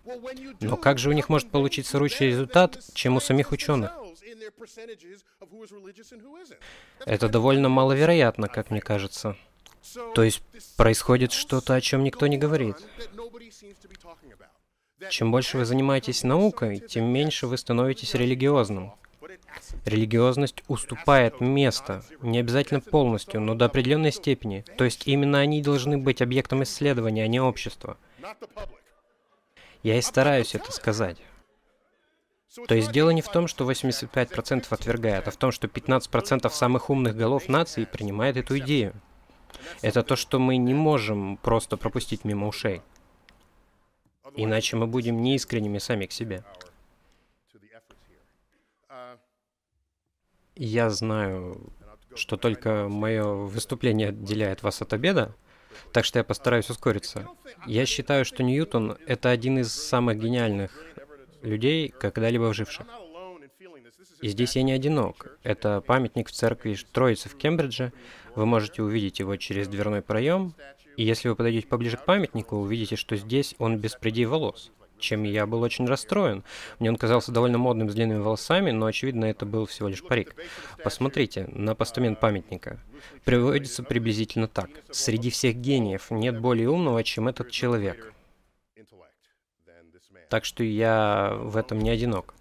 Но 0.59 0.77
как 0.77 0.99
же 0.99 1.09
у 1.09 1.13
них 1.13 1.29
может 1.29 1.51
получиться 1.51 1.97
лучший 1.97 2.27
результат, 2.27 2.79
чем 2.93 3.15
у 3.15 3.19
самих 3.19 3.51
ученых? 3.51 3.91
Это 7.05 7.29
довольно 7.29 7.69
маловероятно, 7.69 8.47
как 8.47 8.71
мне 8.71 8.81
кажется. 8.81 9.37
То 10.15 10.23
есть 10.23 10.41
происходит 10.77 11.31
что-то, 11.31 11.75
о 11.75 11.81
чем 11.81 12.03
никто 12.03 12.27
не 12.27 12.37
говорит. 12.37 12.77
Чем 15.09 15.31
больше 15.31 15.57
вы 15.57 15.65
занимаетесь 15.65 16.23
наукой, 16.23 16.79
тем 16.79 17.05
меньше 17.05 17.47
вы 17.47 17.57
становитесь 17.57 18.13
религиозным. 18.13 18.93
Религиозность 19.85 20.63
уступает 20.67 21.41
место, 21.41 22.03
не 22.21 22.39
обязательно 22.39 22.79
полностью, 22.79 23.41
но 23.41 23.55
до 23.55 23.65
определенной 23.65 24.11
степени. 24.11 24.63
То 24.77 24.83
есть 24.83 25.07
именно 25.07 25.39
они 25.39 25.61
должны 25.61 25.97
быть 25.97 26.21
объектом 26.21 26.63
исследования, 26.63 27.23
а 27.23 27.27
не 27.27 27.39
общества. 27.39 27.97
Я 29.81 29.97
и 29.97 30.01
стараюсь 30.01 30.55
это 30.55 30.71
сказать. 30.71 31.17
То 32.67 32.75
есть 32.75 32.91
дело 32.91 33.09
не 33.09 33.21
в 33.21 33.29
том, 33.29 33.47
что 33.47 33.69
85% 33.69 34.67
отвергает, 34.69 35.27
а 35.27 35.31
в 35.31 35.37
том, 35.37 35.51
что 35.51 35.67
15% 35.67 36.49
самых 36.51 36.89
умных 36.89 37.15
голов 37.15 37.49
нации 37.49 37.85
принимает 37.85 38.37
эту 38.37 38.59
идею. 38.59 38.93
Это 39.81 40.03
то, 40.03 40.15
что 40.15 40.39
мы 40.39 40.57
не 40.57 40.73
можем 40.73 41.37
просто 41.37 41.77
пропустить 41.77 42.25
мимо 42.25 42.47
ушей. 42.47 42.81
Иначе 44.35 44.75
мы 44.75 44.87
будем 44.87 45.21
неискренними 45.21 45.77
сами 45.77 46.05
к 46.05 46.11
себе. 46.11 46.43
Я 50.55 50.89
знаю, 50.89 51.71
что 52.15 52.37
только 52.37 52.87
мое 52.87 53.23
выступление 53.23 54.09
отделяет 54.09 54.61
вас 54.61 54.81
от 54.81 54.93
обеда, 54.93 55.35
так 55.91 56.05
что 56.05 56.19
я 56.19 56.23
постараюсь 56.23 56.69
ускориться. 56.69 57.27
Я 57.65 57.85
считаю, 57.85 58.25
что 58.25 58.43
Ньютон— 58.43 58.97
это 59.07 59.29
один 59.29 59.59
из 59.59 59.73
самых 59.73 60.19
гениальных 60.19 60.71
людей, 61.41 61.89
когда-либо 61.89 62.53
живших. 62.53 62.85
И 64.21 64.29
здесь 64.29 64.55
я 64.55 64.63
не 64.63 64.71
одинок. 64.71 65.37
Это 65.43 65.81
памятник 65.81 66.29
в 66.29 66.31
церкви 66.31 66.77
Троицы 66.91 67.29
в 67.29 67.35
Кембридже. 67.35 67.91
Вы 68.35 68.45
можете 68.45 68.83
увидеть 68.83 69.19
его 69.19 69.35
через 69.37 69.67
дверной 69.67 70.01
проем. 70.01 70.53
И 70.97 71.03
если 71.03 71.29
вы 71.29 71.35
подойдете 71.35 71.67
поближе 71.67 71.97
к 71.97 72.05
памятнику, 72.05 72.57
увидите, 72.57 72.95
что 72.95 73.15
здесь 73.15 73.55
он 73.57 73.77
без 73.77 73.93
придей 73.95 74.25
волос 74.25 74.71
чем 75.03 75.23
я 75.23 75.45
был 75.45 75.61
очень 75.61 75.85
расстроен. 75.85 76.43
Мне 76.79 76.89
он 76.89 76.95
казался 76.95 77.31
довольно 77.31 77.57
модным 77.57 77.89
с 77.89 77.93
длинными 77.93 78.19
волосами, 78.19 78.71
но, 78.71 78.87
очевидно, 78.87 79.25
это 79.25 79.45
был 79.45 79.65
всего 79.65 79.89
лишь 79.89 80.01
парик. 80.01 80.35
Посмотрите 80.83 81.47
на 81.51 81.75
постамент 81.75 82.19
памятника. 82.19 82.79
Приводится 83.25 83.83
приблизительно 83.83 84.47
так. 84.47 84.69
Среди 84.89 85.29
всех 85.29 85.57
гениев 85.57 86.09
нет 86.09 86.39
более 86.39 86.69
умного, 86.69 87.03
чем 87.03 87.27
этот 87.27 87.51
человек. 87.51 88.13
Так 90.29 90.45
что 90.45 90.63
я 90.63 91.35
в 91.37 91.57
этом 91.57 91.79
не 91.79 91.89
одинок. 91.89 92.33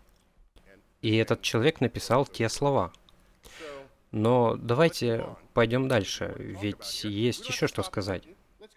И 1.03 1.17
этот 1.17 1.43
человек 1.43 1.81
написал 1.81 2.25
те 2.25 2.49
слова. 2.49 2.93
Но 4.13 4.57
давайте 4.57 5.25
пойдем 5.55 5.89
дальше, 5.89 6.35
ведь 6.37 7.05
есть 7.05 7.49
еще 7.49 7.67
что 7.67 7.83
сказать. 7.83 8.23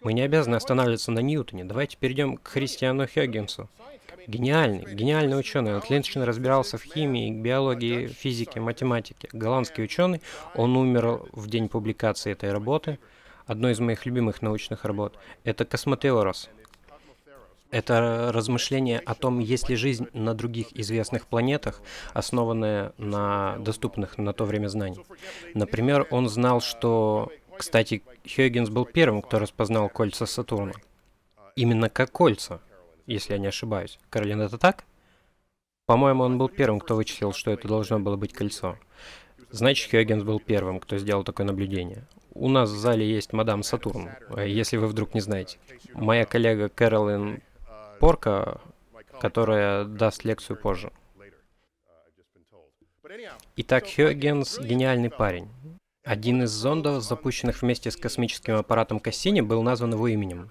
Мы 0.00 0.14
не 0.14 0.22
обязаны 0.22 0.56
останавливаться 0.56 1.12
на 1.12 1.20
Ньютоне. 1.20 1.64
Давайте 1.64 1.96
перейдем 1.98 2.38
к 2.38 2.48
Христиану 2.48 3.06
Хёггинсу. 3.06 3.68
Гениальный, 4.26 4.94
гениальный 4.94 5.38
ученый. 5.38 5.72
Он 5.72 5.78
отлично 5.78 6.26
разбирался 6.26 6.78
в 6.78 6.82
химии, 6.82 7.30
биологии, 7.30 8.08
физике, 8.08 8.60
математике. 8.60 9.28
Голландский 9.32 9.84
ученый. 9.84 10.22
Он 10.54 10.76
умер 10.76 11.20
в 11.32 11.48
день 11.48 11.68
публикации 11.68 12.32
этой 12.32 12.50
работы. 12.50 12.98
Одной 13.46 13.72
из 13.72 13.78
моих 13.80 14.06
любимых 14.06 14.42
научных 14.42 14.84
работ. 14.84 15.16
Это 15.44 15.64
Космотеорос. 15.64 16.48
Это 17.70 18.30
размышление 18.32 19.00
о 19.00 19.14
том, 19.14 19.40
есть 19.40 19.68
ли 19.68 19.76
жизнь 19.76 20.06
на 20.12 20.34
других 20.34 20.72
известных 20.72 21.26
планетах, 21.26 21.80
основанная 22.14 22.92
на 22.96 23.56
доступных 23.58 24.18
на 24.18 24.32
то 24.32 24.44
время 24.44 24.68
знаний. 24.68 25.04
Например, 25.54 26.06
он 26.10 26.28
знал, 26.28 26.60
что... 26.60 27.30
Кстати, 27.56 28.02
Хёггинс 28.26 28.68
был 28.68 28.84
первым, 28.84 29.22
кто 29.22 29.38
распознал 29.38 29.88
кольца 29.88 30.26
Сатурна. 30.26 30.74
Именно 31.54 31.88
как 31.88 32.12
кольца, 32.12 32.60
если 33.06 33.32
я 33.32 33.38
не 33.38 33.46
ошибаюсь. 33.46 33.98
Каролин, 34.10 34.42
это 34.42 34.58
так? 34.58 34.84
По-моему, 35.86 36.24
он 36.24 36.36
был 36.36 36.48
первым, 36.48 36.80
кто 36.80 36.96
вычислил, 36.96 37.32
что 37.32 37.50
это 37.50 37.66
должно 37.66 37.98
было 37.98 38.16
быть 38.16 38.32
кольцо. 38.32 38.76
Значит, 39.50 39.90
Хёггинс 39.90 40.22
был 40.22 40.38
первым, 40.38 40.80
кто 40.80 40.98
сделал 40.98 41.24
такое 41.24 41.46
наблюдение. 41.46 42.06
У 42.34 42.48
нас 42.50 42.68
в 42.68 42.76
зале 42.76 43.08
есть 43.08 43.32
мадам 43.32 43.62
Сатурн, 43.62 44.10
если 44.36 44.76
вы 44.76 44.88
вдруг 44.88 45.14
не 45.14 45.20
знаете. 45.20 45.58
Моя 45.94 46.26
коллега 46.26 46.68
Кэролин 46.68 47.40
Порка, 48.00 48.60
которая 49.20 49.84
даст 49.84 50.24
лекцию 50.24 50.56
позже. 50.56 50.92
Итак, 53.56 53.86
Хёггенс— 53.86 54.58
гениальный 54.60 55.10
парень. 55.10 55.48
Один 56.04 56.42
из 56.42 56.50
зондов, 56.50 57.02
запущенных 57.02 57.62
вместе 57.62 57.90
с 57.90 57.96
космическим 57.96 58.56
аппаратом 58.56 59.00
Кассини, 59.00 59.40
был 59.40 59.62
назван 59.62 59.92
его 59.92 60.06
именем. 60.08 60.50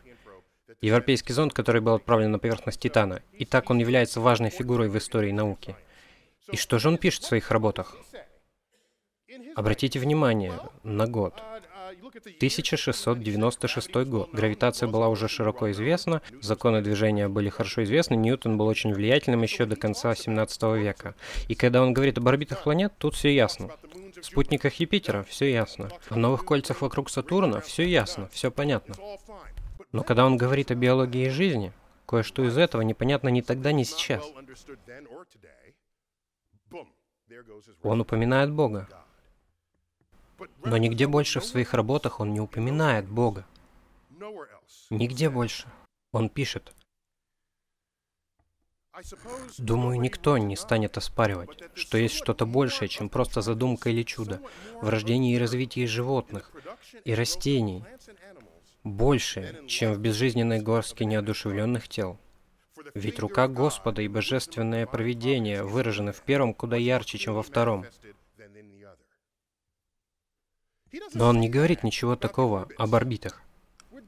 Европейский 0.82 1.34
зонд, 1.34 1.54
который 1.54 1.82
был 1.82 1.96
отправлен 1.96 2.32
на 2.32 2.40
поверхность 2.40 2.80
Титана. 2.80 3.22
И 3.34 3.46
так 3.46 3.70
он 3.70 3.80
является 3.80 4.20
важной 4.20 4.50
фигурой 4.50 4.90
в 4.90 4.98
истории 4.98 5.32
науки. 5.32 5.76
И 6.52 6.58
что 6.58 6.80
же 6.80 6.90
он 6.90 6.98
пишет 6.98 7.24
в 7.24 7.28
своих 7.28 7.52
работах? 7.52 7.96
Обратите 9.56 10.00
внимание 10.00 10.54
на 10.84 11.08
год. 11.08 11.42
1696 12.08 13.96
год. 14.06 14.30
Гравитация 14.32 14.88
была 14.88 15.10
уже 15.10 15.28
широко 15.28 15.72
известна, 15.72 16.22
законы 16.42 16.82
движения 16.82 17.28
были 17.28 17.50
хорошо 17.50 17.84
известны, 17.84 18.16
Ньютон 18.16 18.58
был 18.58 18.68
очень 18.68 18.94
влиятельным 18.94 19.42
еще 19.42 19.66
до 19.66 19.76
конца 19.76 20.14
17 20.14 20.64
века. 20.78 21.16
И 21.48 21.56
когда 21.56 21.82
он 21.82 21.94
говорит 21.94 22.18
об 22.18 22.28
орбитах 22.28 22.64
планет, 22.64 22.94
тут 22.98 23.16
все 23.16 23.34
ясно. 23.34 23.72
В 24.22 24.26
спутниках 24.26 24.76
Юпитера 24.76 25.24
все 25.24 25.52
ясно. 25.52 25.90
О 26.10 26.16
новых 26.16 26.46
кольцах 26.46 26.82
вокруг 26.82 27.10
Сатурна 27.10 27.60
все 27.62 27.84
ясно, 27.84 28.30
все 28.32 28.52
понятно. 28.52 28.96
Но 29.92 30.04
когда 30.04 30.26
он 30.26 30.38
говорит 30.38 30.72
о 30.72 30.76
биологии 30.76 31.30
жизни, 31.30 31.74
кое-что 32.06 32.44
из 32.44 32.58
этого 32.58 32.82
непонятно 32.82 33.30
ни 33.30 33.42
тогда, 33.42 33.72
ни 33.72 33.84
сейчас. 33.84 34.24
Он 37.82 38.02
упоминает 38.02 38.52
Бога. 38.52 38.88
Но 40.64 40.78
нигде 40.78 41.08
больше 41.08 41.40
в 41.40 41.46
своих 41.46 41.74
работах 41.74 42.20
он 42.20 42.34
не 42.34 42.42
упоминает 42.42 43.08
Бога. 43.08 43.46
Нигде 44.90 45.30
больше. 45.30 45.68
Он 46.12 46.30
пишет. 46.30 46.74
Думаю, 49.58 50.00
никто 50.00 50.38
не 50.38 50.56
станет 50.56 50.98
оспаривать, 50.98 51.50
что 51.74 51.98
есть 51.98 52.16
что-то 52.16 52.46
большее, 52.46 52.88
чем 52.88 53.10
просто 53.10 53.42
задумка 53.42 53.90
или 53.90 54.04
чудо 54.04 54.42
в 54.82 54.88
рождении 54.88 55.36
и 55.36 55.38
развитии 55.38 55.86
животных 55.86 56.52
и 57.04 57.14
растений, 57.14 57.84
большее, 58.86 59.68
чем 59.68 59.94
в 59.94 60.00
безжизненной 60.00 60.62
горстке 60.62 61.04
неодушевленных 61.04 61.90
тел. 61.90 62.18
Ведь 62.94 63.20
рука 63.20 63.48
Господа 63.48 64.02
и 64.02 64.08
божественное 64.08 64.86
провидение 64.86 65.64
выражены 65.64 66.14
в 66.14 66.22
первом 66.22 66.54
куда 66.54 66.78
ярче, 66.78 67.18
чем 67.18 67.34
во 67.34 67.44
втором. 67.44 67.86
Но 71.14 71.28
он 71.28 71.40
не 71.40 71.50
говорит 71.50 71.84
ничего 71.84 72.16
такого 72.16 72.68
об 72.78 72.96
орбитах. 72.96 73.42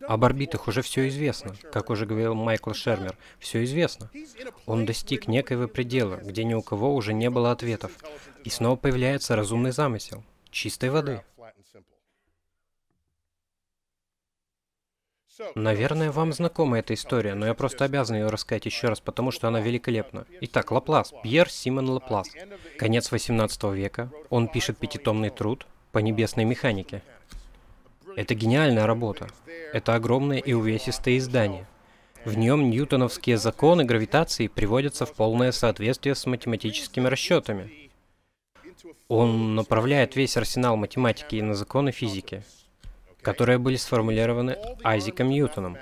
Об 0.02 0.24
орбитах 0.24 0.68
уже 0.68 0.82
все 0.82 1.08
известно, 1.08 1.56
как 1.72 1.90
уже 1.90 2.06
говорил 2.06 2.36
Майкл 2.36 2.72
Шермер, 2.72 3.18
все 3.40 3.64
известно. 3.64 4.10
Он 4.66 4.86
достиг 4.86 5.28
некоего 5.28 5.68
предела, 5.68 6.18
где 6.18 6.44
ни 6.44 6.54
у 6.54 6.62
кого 6.62 6.96
уже 6.96 7.14
не 7.14 7.30
было 7.30 7.52
ответов. 7.52 7.92
И 8.44 8.50
снова 8.50 8.76
появляется 8.76 9.36
разумный 9.36 9.72
замысел, 9.72 10.24
чистой 10.50 10.90
воды. 10.90 11.24
Наверное, 15.56 16.12
вам 16.12 16.34
знакома 16.34 16.80
эта 16.80 16.94
история, 16.94 17.36
но 17.36 17.46
я 17.46 17.54
просто 17.54 17.86
обязан 17.86 18.16
ее 18.16 18.28
рассказать 18.28 18.66
еще 18.66 18.88
раз, 18.88 19.00
потому 19.00 19.32
что 19.32 19.48
она 19.48 19.60
великолепна. 19.60 20.26
Итак, 20.42 20.72
Лаплас, 20.72 21.14
Пьер 21.22 21.50
Симон 21.50 21.90
Лаплас. 21.90 22.30
Конец 22.78 23.12
18 23.12 23.64
века. 23.66 24.12
Он 24.30 24.48
пишет 24.48 24.78
пятитомный 24.78 25.30
труд 25.30 25.68
по 25.98 26.00
небесной 26.00 26.46
механике. 26.46 27.02
Это 28.16 28.36
гениальная 28.36 28.86
работа. 28.86 29.30
Это 29.74 29.96
огромное 29.96 30.38
и 30.38 30.54
увесистое 30.54 31.18
издание. 31.18 31.66
В 32.24 32.38
нем 32.38 32.70
ньютоновские 32.70 33.40
законы 33.40 33.84
гравитации 33.84 34.46
приводятся 34.46 35.08
в 35.08 35.14
полное 35.16 35.52
соответствие 35.52 36.14
с 36.14 36.28
математическими 36.28 37.08
расчетами. 37.08 37.90
Он 39.08 39.56
направляет 39.56 40.16
весь 40.16 40.38
арсенал 40.38 40.76
математики 40.76 41.38
на 41.38 41.56
законы 41.56 41.92
физики, 41.92 42.44
которые 43.24 43.58
были 43.58 43.78
сформулированы 43.78 44.56
Айзеком 44.84 45.30
Ньютоном. 45.30 45.80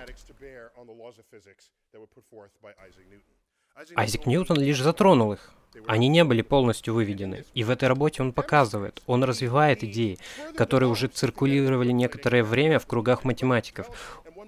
Айзек 3.97 4.25
Ньютон 4.25 4.61
лишь 4.61 4.79
затронул 4.79 5.33
их, 5.33 5.51
они 5.87 6.07
не 6.07 6.23
были 6.23 6.41
полностью 6.41 6.93
выведены. 6.93 7.45
И 7.53 7.63
в 7.63 7.69
этой 7.69 7.87
работе 7.87 8.21
он 8.21 8.33
показывает, 8.33 9.01
он 9.05 9.23
развивает 9.23 9.83
идеи, 9.83 10.17
которые 10.55 10.89
уже 10.89 11.07
циркулировали 11.07 11.91
некоторое 11.91 12.43
время 12.43 12.79
в 12.79 12.87
кругах 12.87 13.23
математиков. 13.23 13.87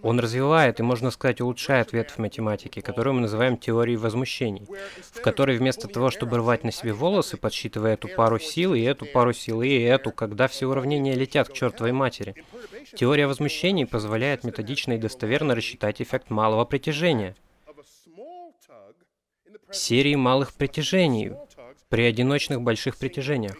Он 0.03 0.19
развивает 0.19 0.79
и, 0.79 0.83
можно 0.83 1.09
сказать, 1.09 1.41
улучшает 1.41 1.91
ветвь 1.91 2.19
математики, 2.19 2.81
которую 2.81 3.15
мы 3.15 3.21
называем 3.21 3.57
теорией 3.57 3.97
возмущений, 3.97 4.67
в 5.11 5.21
которой 5.21 5.57
вместо 5.57 5.87
того, 5.87 6.11
чтобы 6.11 6.37
рвать 6.37 6.63
на 6.63 6.71
себе 6.71 6.93
волосы, 6.93 7.35
подсчитывая 7.35 7.93
эту 7.93 8.07
пару 8.07 8.37
сил 8.37 8.75
и 8.75 8.81
эту 8.81 9.05
пару 9.07 9.33
сил 9.33 9.63
и 9.63 9.79
эту, 9.79 10.11
когда 10.11 10.47
все 10.47 10.67
уравнения 10.67 11.15
летят 11.15 11.49
к 11.49 11.53
чертовой 11.53 11.93
матери, 11.93 12.35
теория 12.95 13.25
возмущений 13.25 13.87
позволяет 13.87 14.43
методично 14.43 14.93
и 14.93 14.97
достоверно 14.99 15.55
рассчитать 15.55 16.01
эффект 16.01 16.29
малого 16.29 16.63
притяжения– 16.65 17.35
серии 19.71 20.15
малых 20.15 20.53
притяжений, 20.53 21.33
при 21.89 22.03
одиночных 22.03 22.61
больших 22.61 22.97
притяжениях. 22.97 23.55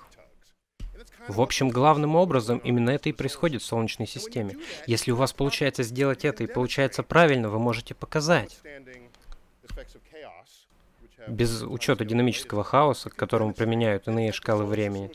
В 1.27 1.41
общем, 1.41 1.69
главным 1.69 2.15
образом 2.15 2.57
именно 2.59 2.91
это 2.91 3.09
и 3.09 3.13
происходит 3.13 3.61
в 3.61 3.65
Солнечной 3.65 4.07
системе. 4.07 4.55
Если 4.85 5.11
у 5.11 5.15
вас 5.15 5.33
получается 5.33 5.83
сделать 5.83 6.23
это 6.23 6.43
и 6.43 6.47
получается 6.47 7.03
правильно, 7.03 7.49
вы 7.49 7.59
можете 7.59 7.93
показать. 7.93 8.59
Без 11.27 11.61
учета 11.63 12.05
динамического 12.05 12.63
хаоса, 12.63 13.09
к 13.09 13.15
которому 13.15 13.53
применяют 13.53 14.07
иные 14.07 14.31
шкалы 14.31 14.63
времени, 14.63 15.11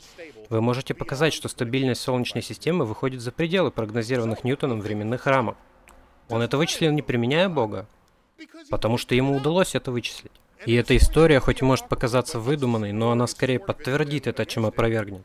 вы 0.49 0.61
можете 0.61 0.93
показать, 0.93 1.33
что 1.33 1.49
стабильность 1.49 2.01
Солнечной 2.01 2.43
системы 2.43 2.85
выходит 2.85 3.21
за 3.21 3.31
пределы 3.31 3.71
прогнозированных 3.71 4.43
Ньютоном 4.43 4.81
временных 4.81 5.25
рамок. 5.25 5.57
Он 6.29 6.43
это 6.43 6.57
вычислил 6.57 6.91
не 6.91 7.01
применяя 7.01 7.49
Бога, 7.49 7.87
потому 8.69 8.99
что 8.99 9.15
ему 9.15 9.35
удалось 9.35 9.73
это 9.73 9.91
вычислить. 9.91 10.31
И 10.65 10.73
эта 10.73 10.95
история, 10.95 11.39
хоть 11.39 11.61
и 11.61 11.65
может 11.65 11.89
показаться 11.89 12.39
выдуманной, 12.39 12.91
но 12.91 13.11
она 13.11 13.27
скорее 13.27 13.59
подтвердит 13.59 14.27
это, 14.27 14.45
чем 14.45 14.65
опровергнет. 14.65 15.23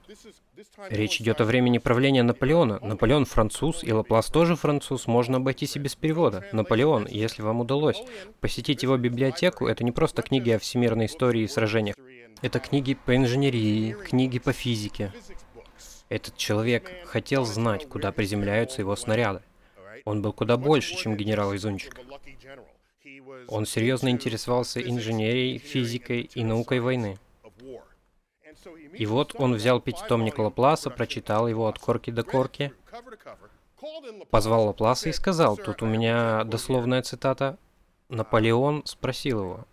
Речь 0.90 1.21
идет 1.21 1.40
о 1.40 1.45
времени 1.45 1.78
правления 1.78 2.23
Наполеона. 2.23 2.78
Наполеон 2.80 3.25
француз, 3.25 3.85
и 3.85 3.92
Лаплас 3.92 4.26
тоже 4.26 4.57
француз, 4.57 5.07
можно 5.07 5.37
обойтись 5.37 5.76
и 5.76 5.78
без 5.78 5.95
перевода. 5.95 6.45
Наполеон, 6.52 7.07
если 7.07 7.42
вам 7.42 7.61
удалось 7.61 8.02
посетить 8.40 8.83
его 8.83 8.97
библиотеку, 8.97 9.66
это 9.66 9.85
не 9.85 9.92
просто 9.92 10.23
книги 10.23 10.50
о 10.50 10.59
всемирной 10.59 11.07
истории 11.07 11.42
и 11.42 11.49
сражениях. 11.49 11.97
Это 12.42 12.61
книги 12.61 12.95
по 12.95 13.16
инженерии, 13.16 13.92
книги 13.92 14.38
по 14.38 14.52
физике. 14.52 15.12
Этот 16.09 16.37
человек 16.37 16.90
хотел 17.04 17.45
знать, 17.45 17.88
куда 17.88 18.12
приземляются 18.12 18.80
его 18.80 18.97
снаряды. 18.97 19.42
Он 20.04 20.23
был 20.23 20.33
куда 20.33 20.57
больше, 20.57 20.97
чем 20.97 21.16
генерал 21.16 21.54
Изунчик. 21.54 22.00
Он 23.49 23.66
серьезно 23.66 24.08
интересовался 24.08 24.80
инженерией, 24.80 25.58
физикой 25.58 26.23
и 26.35 26.44
наукой 26.44 26.80
войны. 26.80 27.18
И 28.92 29.06
вот 29.06 29.35
он 29.37 29.54
взял 29.54 29.80
пятитомник 29.80 30.38
Лапласа, 30.38 30.90
прочитал 30.90 31.49
его 31.49 31.68
от 31.68 31.78
корки 31.78 32.11
до 32.11 32.23
корки, 32.23 32.73
позвал 34.30 34.66
Лапласа 34.66 35.08
и 35.08 35.12
сказал, 35.12 35.56
тут 35.56 35.82
у 35.82 35.87
меня 35.87 36.44
дословная 36.44 37.02
цитата, 37.02 37.58
Наполеон 38.08 38.85
спросил 38.87 39.40
его, 39.42 39.66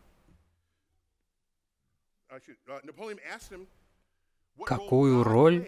какую 4.65 5.23
роль 5.23 5.65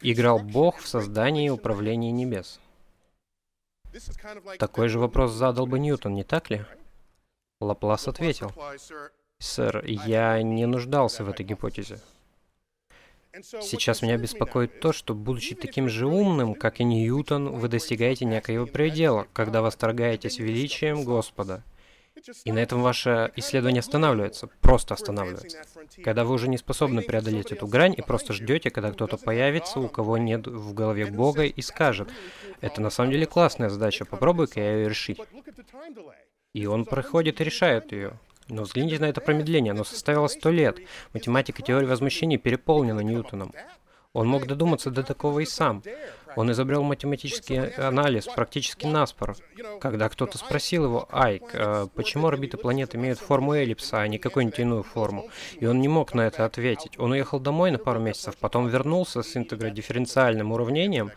играл 0.00 0.38
Бог 0.38 0.78
в 0.78 0.88
создании 0.88 1.46
и 1.46 1.50
управлении 1.50 2.10
небес? 2.10 2.60
Такой 4.58 4.88
же 4.88 4.98
вопрос 4.98 5.32
задал 5.32 5.66
бы 5.66 5.78
Ньютон, 5.78 6.14
не 6.14 6.24
так 6.24 6.50
ли? 6.50 6.64
Лаплас 7.60 8.06
ответил, 8.06 8.52
«Сэр, 9.38 9.84
я 9.86 10.42
не 10.42 10.66
нуждался 10.66 11.24
в 11.24 11.30
этой 11.30 11.44
гипотезе. 11.44 11.98
Сейчас 13.42 14.02
меня 14.02 14.16
беспокоит 14.16 14.80
то, 14.80 14.92
что, 14.92 15.14
будучи 15.14 15.54
таким 15.54 15.88
же 15.88 16.06
умным, 16.06 16.54
как 16.54 16.80
и 16.80 16.84
Ньютон, 16.84 17.50
вы 17.50 17.68
достигаете 17.68 18.24
некоего 18.24 18.66
предела, 18.66 19.26
когда 19.32 19.60
восторгаетесь 19.60 20.38
величием 20.38 21.04
Господа. 21.04 21.62
И 22.44 22.52
на 22.52 22.60
этом 22.60 22.80
ваше 22.80 23.30
исследование 23.36 23.80
останавливается, 23.80 24.48
просто 24.62 24.94
останавливается. 24.94 25.62
Когда 26.02 26.24
вы 26.24 26.34
уже 26.34 26.48
не 26.48 26.56
способны 26.56 27.02
преодолеть 27.02 27.52
эту 27.52 27.66
грань 27.66 27.94
и 27.96 28.00
просто 28.00 28.32
ждете, 28.32 28.70
когда 28.70 28.90
кто-то 28.90 29.18
появится, 29.18 29.80
у 29.80 29.88
кого 29.88 30.16
нет 30.16 30.46
в 30.46 30.72
голове 30.72 31.06
Бога, 31.06 31.44
и 31.44 31.60
скажет, 31.60 32.08
это 32.62 32.80
на 32.80 32.88
самом 32.88 33.12
деле 33.12 33.26
классная 33.26 33.68
задача, 33.68 34.06
попробуй-ка 34.06 34.60
я 34.60 34.76
ее 34.76 34.88
решить. 34.88 35.20
И 36.56 36.64
он 36.64 36.86
проходит 36.86 37.42
и 37.42 37.44
решает 37.44 37.92
ее. 37.92 38.14
Но 38.48 38.62
взгляните 38.62 38.98
на 38.98 39.10
это 39.10 39.20
промедление, 39.20 39.72
оно 39.72 39.84
составило 39.84 40.26
сто 40.26 40.50
лет. 40.50 40.78
Математика 41.12 41.60
теории 41.60 41.84
возмущений 41.84 42.38
переполнена 42.38 43.00
Ньютоном. 43.00 43.52
Он 44.14 44.26
мог 44.26 44.46
додуматься 44.46 44.90
до 44.90 45.02
такого 45.02 45.40
и 45.40 45.44
сам. 45.44 45.82
Он 46.34 46.50
изобрел 46.50 46.82
математический 46.82 47.60
анализ 47.74 48.24
практически 48.24 48.86
наспор. 48.86 49.36
Когда 49.82 50.08
кто-то 50.08 50.38
спросил 50.38 50.84
его, 50.84 51.06
Айк, 51.10 51.42
а 51.52 51.88
почему 51.94 52.28
орбиты 52.28 52.56
планет 52.56 52.94
имеют 52.94 53.18
форму 53.18 53.52
эллипса, 53.52 54.00
а 54.00 54.08
не 54.08 54.16
какую-нибудь 54.16 54.58
иную 54.58 54.82
форму? 54.82 55.28
И 55.60 55.66
он 55.66 55.82
не 55.82 55.88
мог 55.88 56.14
на 56.14 56.22
это 56.22 56.46
ответить. 56.46 56.98
Он 56.98 57.12
уехал 57.12 57.38
домой 57.38 57.70
на 57.70 57.76
пару 57.76 58.00
месяцев, 58.00 58.34
потом 58.40 58.68
вернулся 58.68 59.22
с 59.22 59.36
интегродифференциальным 59.36 60.52
уравнением, 60.52 61.12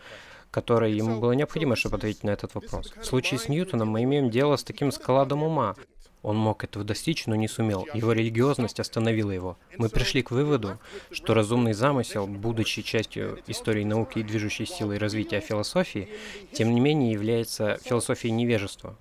которое 0.50 0.90
ему 0.90 1.20
было 1.20 1.32
необходимо, 1.32 1.76
чтобы 1.76 1.96
ответить 1.96 2.24
на 2.24 2.30
этот 2.30 2.54
вопрос. 2.54 2.92
В 2.96 3.04
случае 3.04 3.38
с 3.38 3.48
Ньютоном 3.48 3.88
мы 3.88 4.02
имеем 4.02 4.30
дело 4.30 4.56
с 4.56 4.64
таким 4.64 4.90
складом 4.92 5.42
ума. 5.42 5.76
Он 6.22 6.36
мог 6.36 6.64
этого 6.64 6.84
достичь, 6.84 7.26
но 7.26 7.34
не 7.34 7.48
сумел. 7.48 7.88
Его 7.94 8.12
религиозность 8.12 8.78
остановила 8.78 9.30
его. 9.30 9.56
Мы 9.78 9.88
пришли 9.88 10.22
к 10.22 10.30
выводу, 10.30 10.78
что 11.10 11.32
разумный 11.32 11.72
замысел, 11.72 12.26
будучи 12.26 12.82
частью 12.82 13.40
истории 13.46 13.84
науки 13.84 14.18
и 14.18 14.22
движущей 14.22 14.66
силой 14.66 14.98
развития 14.98 15.40
философии, 15.40 16.10
тем 16.52 16.74
не 16.74 16.80
менее 16.80 17.12
является 17.12 17.78
философией 17.82 18.32
невежества. 18.34 18.98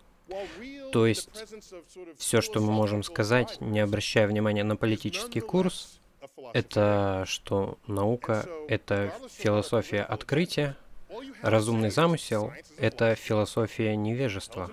То 0.93 1.05
есть, 1.05 1.29
все, 2.17 2.41
что 2.41 2.61
мы 2.61 2.71
можем 2.71 3.03
сказать, 3.03 3.59
не 3.59 3.79
обращая 3.79 4.27
внимания 4.27 4.63
на 4.63 4.75
политический 4.75 5.41
курс, 5.41 5.99
это 6.53 7.25
что 7.27 7.77
наука— 7.85 8.45
это 8.67 9.13
философия 9.29 10.01
открытия, 10.01 10.77
разумный 11.41 11.89
замысел— 11.89 12.51
это 12.77 13.15
философия 13.15 13.95
невежества. 13.95 14.71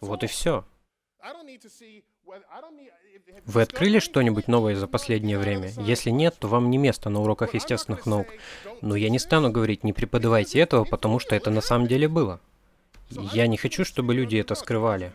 Вот 0.00 0.22
и 0.24 0.26
все. 0.26 0.64
Вы 3.46 3.62
открыли 3.62 3.98
что-нибудь 3.98 4.48
новое 4.48 4.76
за 4.76 4.86
последнее 4.86 5.38
время? 5.38 5.70
Если 5.78 6.10
нет, 6.10 6.36
то 6.38 6.48
вам 6.48 6.70
не 6.70 6.78
место 6.78 7.10
на 7.10 7.20
уроках 7.20 7.54
естественных 7.54 8.06
наук. 8.06 8.28
Но 8.80 8.96
я 8.96 9.10
не 9.10 9.18
стану 9.18 9.50
говорить, 9.50 9.84
не 9.84 9.92
преподавайте 9.92 10.58
этого, 10.60 10.84
потому 10.84 11.18
что 11.18 11.34
это 11.34 11.50
на 11.50 11.60
самом 11.60 11.86
деле 11.86 12.08
было. 12.08 12.40
Я 13.10 13.46
не 13.46 13.56
хочу, 13.56 13.84
чтобы 13.84 14.14
люди 14.14 14.36
это 14.36 14.54
скрывали. 14.54 15.12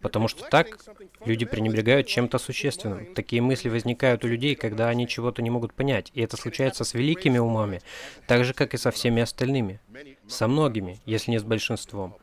Потому 0.00 0.28
что 0.28 0.48
так 0.48 0.78
люди 1.24 1.44
пренебрегают 1.44 2.06
чем-то 2.06 2.38
существенным. 2.38 3.14
Такие 3.14 3.42
мысли 3.42 3.68
возникают 3.68 4.24
у 4.24 4.28
людей, 4.28 4.54
когда 4.54 4.88
они 4.88 5.08
чего-то 5.08 5.42
не 5.42 5.50
могут 5.50 5.74
понять. 5.74 6.10
И 6.14 6.20
это 6.20 6.36
случается 6.36 6.84
с 6.84 6.94
великими 6.94 7.38
умами, 7.38 7.82
так 8.26 8.44
же, 8.44 8.54
как 8.54 8.74
и 8.74 8.78
со 8.78 8.90
всеми 8.90 9.22
остальными. 9.22 9.80
Со 10.28 10.46
многими, 10.46 11.00
если 11.04 11.32
не 11.32 11.38
с 11.38 11.42
большинством. 11.42 12.16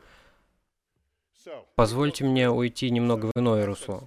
Позвольте 1.74 2.24
мне 2.24 2.50
уйти 2.50 2.90
немного 2.90 3.26
в 3.26 3.32
иное 3.36 3.66
русло. 3.66 4.02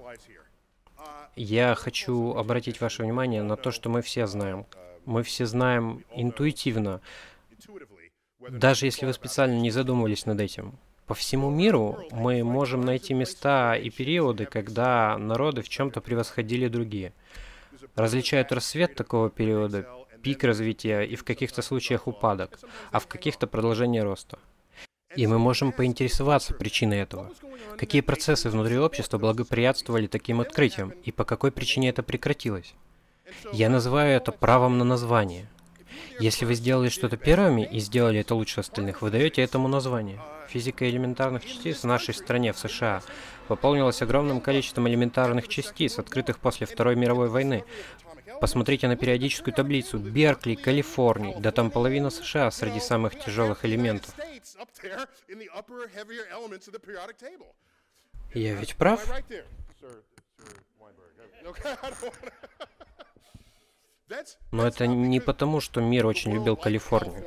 Я 1.36 1.76
хочу 1.76 2.34
обратить 2.34 2.82
ваше 2.82 3.04
внимание 3.04 3.44
на 3.44 3.56
то, 3.56 3.72
что 3.72 3.90
мы 3.90 4.02
все 4.02 4.28
знаем. 4.28 4.66
Мы 5.06 5.24
все 5.24 5.46
знаем 5.46 6.04
интуитивно, 6.14 7.02
даже 8.40 8.86
если 8.86 9.06
вы 9.06 9.14
специально 9.14 9.60
не 9.60 9.72
задумывались 9.72 10.26
над 10.26 10.42
этим. 10.42 10.78
По 11.10 11.16
всему 11.16 11.50
миру 11.50 11.98
мы 12.12 12.44
можем 12.44 12.82
найти 12.82 13.16
места 13.16 13.76
и 13.76 13.90
периоды, 13.90 14.46
когда 14.46 15.18
народы 15.18 15.64
в 15.64 15.68
чем-то 15.68 16.02
превосходили 16.02 16.68
другие. 16.68 17.14
Различают 17.96 18.52
рассвет 18.52 18.94
такого 18.94 19.32
периода, 19.32 19.88
пик 20.22 20.44
развития 20.44 21.02
и 21.02 21.16
в 21.16 21.24
каких-то 21.24 21.64
случаях 21.64 22.06
упадок, 22.06 22.60
а 22.92 23.00
в 23.00 23.08
каких-то 23.08 23.48
продолжение 23.48 24.04
роста. 24.04 24.38
И 25.16 25.26
мы 25.26 25.40
можем 25.40 25.72
поинтересоваться 25.72 26.54
причиной 26.54 27.00
этого. 27.00 27.32
Какие 27.76 28.02
процессы 28.02 28.48
внутри 28.52 28.78
общества 28.78 29.18
благоприятствовали 29.18 30.06
таким 30.06 30.42
открытиям, 30.42 30.92
и 30.92 31.12
по 31.12 31.26
какой 31.26 31.52
причине 31.52 31.90
это 31.90 32.04
прекратилось? 32.04 32.76
Я 33.52 33.72
называю 33.72 34.16
это 34.16 34.32
правом 34.32 34.78
на 34.78 34.84
название. 34.84 35.48
Если 36.20 36.44
вы 36.44 36.54
сделали 36.54 36.90
что-то 36.90 37.16
первыми 37.16 37.62
и 37.62 37.80
сделали 37.80 38.20
это 38.20 38.36
лучше 38.36 38.60
остальных, 38.60 39.02
вы 39.02 39.10
даете 39.10 39.42
этому 39.42 39.70
название. 39.70 40.20
Физика 40.50 40.90
элементарных 40.90 41.46
частиц 41.46 41.80
в 41.80 41.84
нашей 41.86 42.14
стране, 42.14 42.52
в 42.52 42.60
США, 42.60 43.02
пополнилась 43.48 44.02
огромным 44.02 44.42
количеством 44.42 44.90
элементарных 44.90 45.48
частиц, 45.48 45.98
открытых 45.98 46.40
после 46.40 46.68
Второй 46.68 46.98
мировой 46.98 47.30
войны. 47.30 47.64
Посмотрите 48.42 48.90
на 48.90 48.98
периодическую 48.98 49.54
таблицу. 49.54 49.98
Беркли, 49.98 50.56
Калифорния. 50.56 51.40
Да 51.40 51.54
там 51.54 51.72
половина 51.72 52.10
США 52.10 52.52
среди 52.52 52.82
самых 52.82 53.18
тяжелых 53.18 53.64
элементов. 53.64 54.14
Я 58.34 58.56
ведь 58.56 58.76
прав? 58.76 59.10
Но 64.52 64.68
это 64.68 64.88
не 64.88 65.20
потому, 65.20 65.62
что 65.62 65.82
мир 65.82 66.06
очень 66.06 66.34
любил 66.34 66.56
Калифорнию 66.56 67.24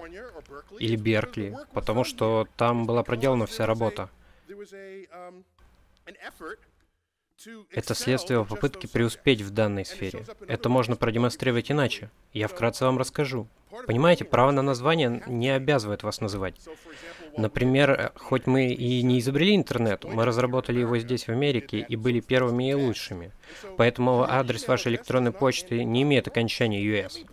или 0.78 0.96
Беркли, 0.96 1.56
потому 1.72 2.04
что 2.04 2.46
там 2.56 2.86
была 2.86 3.02
проделана 3.02 3.46
вся 3.46 3.66
работа. 3.66 4.10
Это 7.70 7.94
следствие 7.94 8.44
попытки 8.44 8.86
преуспеть 8.86 9.40
в 9.42 9.50
данной 9.50 9.84
сфере. 9.84 10.24
Это 10.46 10.68
можно 10.68 10.96
продемонстрировать 10.96 11.70
иначе. 11.70 12.10
Я 12.32 12.48
вкратце 12.48 12.84
вам 12.84 12.98
расскажу. 12.98 13.48
Понимаете, 13.86 14.24
право 14.24 14.50
на 14.50 14.62
название 14.62 15.22
не 15.26 15.50
обязывает 15.50 16.02
вас 16.02 16.20
называть. 16.20 16.56
Например, 17.36 18.12
хоть 18.16 18.46
мы 18.46 18.66
и 18.66 19.02
не 19.02 19.18
изобрели 19.18 19.56
интернет, 19.56 20.04
мы 20.04 20.24
разработали 20.24 20.80
его 20.80 20.98
здесь, 20.98 21.24
в 21.24 21.30
Америке, 21.30 21.84
и 21.88 21.96
были 21.96 22.20
первыми 22.20 22.70
и 22.70 22.74
лучшими. 22.74 23.32
Поэтому 23.76 24.22
адрес 24.22 24.68
вашей 24.68 24.92
электронной 24.92 25.32
почты 25.32 25.84
не 25.84 26.02
имеет 26.02 26.28
окончания 26.28 26.84
US. 26.84 27.26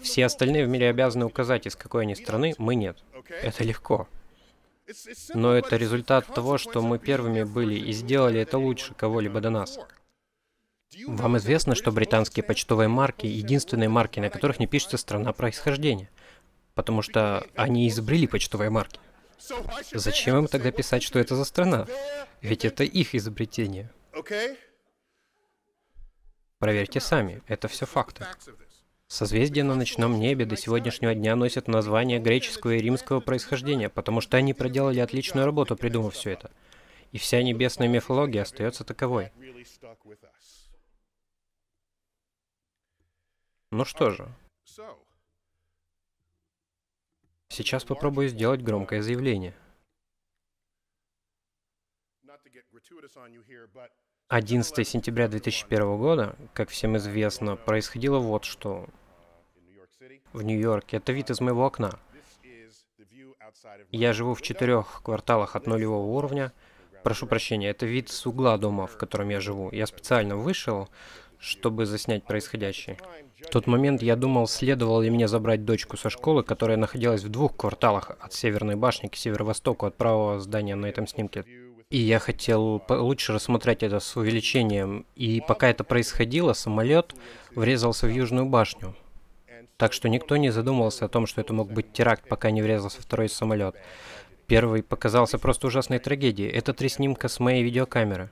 Все 0.00 0.24
остальные 0.24 0.64
в 0.64 0.68
мире 0.68 0.88
обязаны 0.88 1.26
указать, 1.26 1.66
из 1.66 1.76
какой 1.76 2.02
они 2.02 2.14
страны, 2.14 2.54
мы 2.58 2.74
нет. 2.74 2.98
Это 3.42 3.64
легко. 3.64 4.08
Но 5.34 5.54
это 5.54 5.76
результат 5.76 6.26
того, 6.26 6.58
что 6.58 6.82
мы 6.82 6.98
первыми 6.98 7.42
были 7.42 7.74
и 7.74 7.92
сделали 7.92 8.40
это 8.40 8.58
лучше 8.58 8.94
кого-либо 8.94 9.40
до 9.40 9.50
нас. 9.50 9.78
Вам 11.06 11.36
известно, 11.38 11.74
что 11.74 11.92
британские 11.92 12.42
почтовые 12.42 12.88
марки— 12.88 13.26
единственные 13.26 13.88
марки, 13.88 14.18
на 14.18 14.28
которых 14.28 14.58
не 14.58 14.66
пишется 14.66 14.96
страна 14.96 15.32
происхождения, 15.32 16.10
потому 16.74 17.02
что 17.02 17.46
они 17.54 17.88
изобрели 17.88 18.26
почтовые 18.26 18.70
марки. 18.70 18.98
Зачем 19.92 20.38
им 20.38 20.46
тогда 20.48 20.70
писать, 20.70 21.02
что 21.02 21.18
это 21.18 21.36
за 21.36 21.44
страна? 21.44 21.86
Ведь 22.40 22.64
это 22.64 22.84
их 22.84 23.14
изобретение. 23.14 23.90
Проверьте 26.58 27.00
сами, 27.00 27.42
это 27.46 27.68
все 27.68 27.86
факты. 27.86 28.26
Созвездия 29.10 29.64
на 29.64 29.74
ночном 29.74 30.20
небе 30.20 30.46
до 30.46 30.56
сегодняшнего 30.56 31.16
дня 31.16 31.34
носят 31.34 31.66
название 31.66 32.20
греческого 32.20 32.76
и 32.76 32.78
римского 32.78 33.18
происхождения, 33.18 33.88
потому 33.88 34.20
что 34.20 34.36
они 34.36 34.54
проделали 34.54 35.00
отличную 35.00 35.46
работу, 35.46 35.74
придумав 35.74 36.14
все 36.14 36.30
это. 36.30 36.52
И 37.10 37.18
вся 37.18 37.42
небесная 37.42 37.88
мифология 37.88 38.42
остается 38.42 38.84
таковой. 38.84 39.32
Ну 43.72 43.84
что 43.84 44.10
же. 44.10 44.28
Сейчас 47.48 47.82
попробую 47.82 48.28
сделать 48.28 48.62
громкое 48.62 49.02
заявление. 49.02 49.56
11 54.28 54.86
сентября 54.86 55.26
2001 55.26 55.98
года, 55.98 56.36
как 56.54 56.68
всем 56.68 56.96
известно, 56.96 57.56
происходило 57.56 58.20
вот 58.20 58.44
что. 58.44 58.88
В 60.32 60.42
Нью-Йорке. 60.42 60.98
Это 60.98 61.12
вид 61.12 61.30
из 61.30 61.40
моего 61.40 61.64
окна. 61.66 61.98
Я 63.90 64.12
живу 64.12 64.34
в 64.34 64.42
четырех 64.42 65.02
кварталах 65.02 65.56
от 65.56 65.66
нулевого 65.66 66.06
уровня. 66.06 66.52
Прошу 67.02 67.26
прощения, 67.26 67.70
это 67.70 67.86
вид 67.86 68.08
с 68.08 68.26
угла 68.26 68.58
дома, 68.58 68.86
в 68.86 68.96
котором 68.96 69.30
я 69.30 69.40
живу. 69.40 69.70
Я 69.72 69.86
специально 69.86 70.36
вышел, 70.36 70.88
чтобы 71.38 71.86
заснять 71.86 72.24
происходящее. 72.24 72.98
В 73.40 73.48
тот 73.50 73.66
момент 73.66 74.02
я 74.02 74.16
думал, 74.16 74.46
следовало 74.46 75.02
ли 75.02 75.10
мне 75.10 75.26
забрать 75.26 75.64
дочку 75.64 75.96
со 75.96 76.10
школы, 76.10 76.42
которая 76.42 76.76
находилась 76.76 77.24
в 77.24 77.28
двух 77.30 77.56
кварталах 77.56 78.10
от 78.20 78.32
Северной 78.34 78.76
башни 78.76 79.08
к 79.08 79.16
северо-востоку 79.16 79.86
от 79.86 79.96
правого 79.96 80.40
здания 80.40 80.74
на 80.74 80.86
этом 80.86 81.06
снимке. 81.06 81.44
И 81.88 81.98
я 81.98 82.18
хотел 82.18 82.82
лучше 82.88 83.32
рассмотреть 83.32 83.82
это 83.82 83.98
с 83.98 84.16
увеличением. 84.16 85.06
И 85.16 85.42
пока 85.46 85.68
это 85.68 85.82
происходило, 85.82 86.52
самолет 86.52 87.14
врезался 87.54 88.06
в 88.06 88.10
Южную 88.10 88.46
башню. 88.46 88.94
Так 89.80 89.94
что 89.94 90.10
никто 90.10 90.36
не 90.36 90.50
задумывался 90.50 91.06
о 91.06 91.08
том, 91.08 91.26
что 91.26 91.40
это 91.40 91.54
мог 91.54 91.72
быть 91.72 91.94
теракт, 91.94 92.28
пока 92.28 92.50
не 92.50 92.60
врезался 92.60 93.00
второй 93.00 93.30
самолет. 93.30 93.74
Первый 94.46 94.82
показался 94.82 95.38
просто 95.38 95.68
ужасной 95.68 95.98
трагедией. 95.98 96.50
Это 96.50 96.74
три 96.74 96.90
снимка 96.90 97.28
с 97.28 97.40
моей 97.40 97.62
видеокамеры 97.62 98.28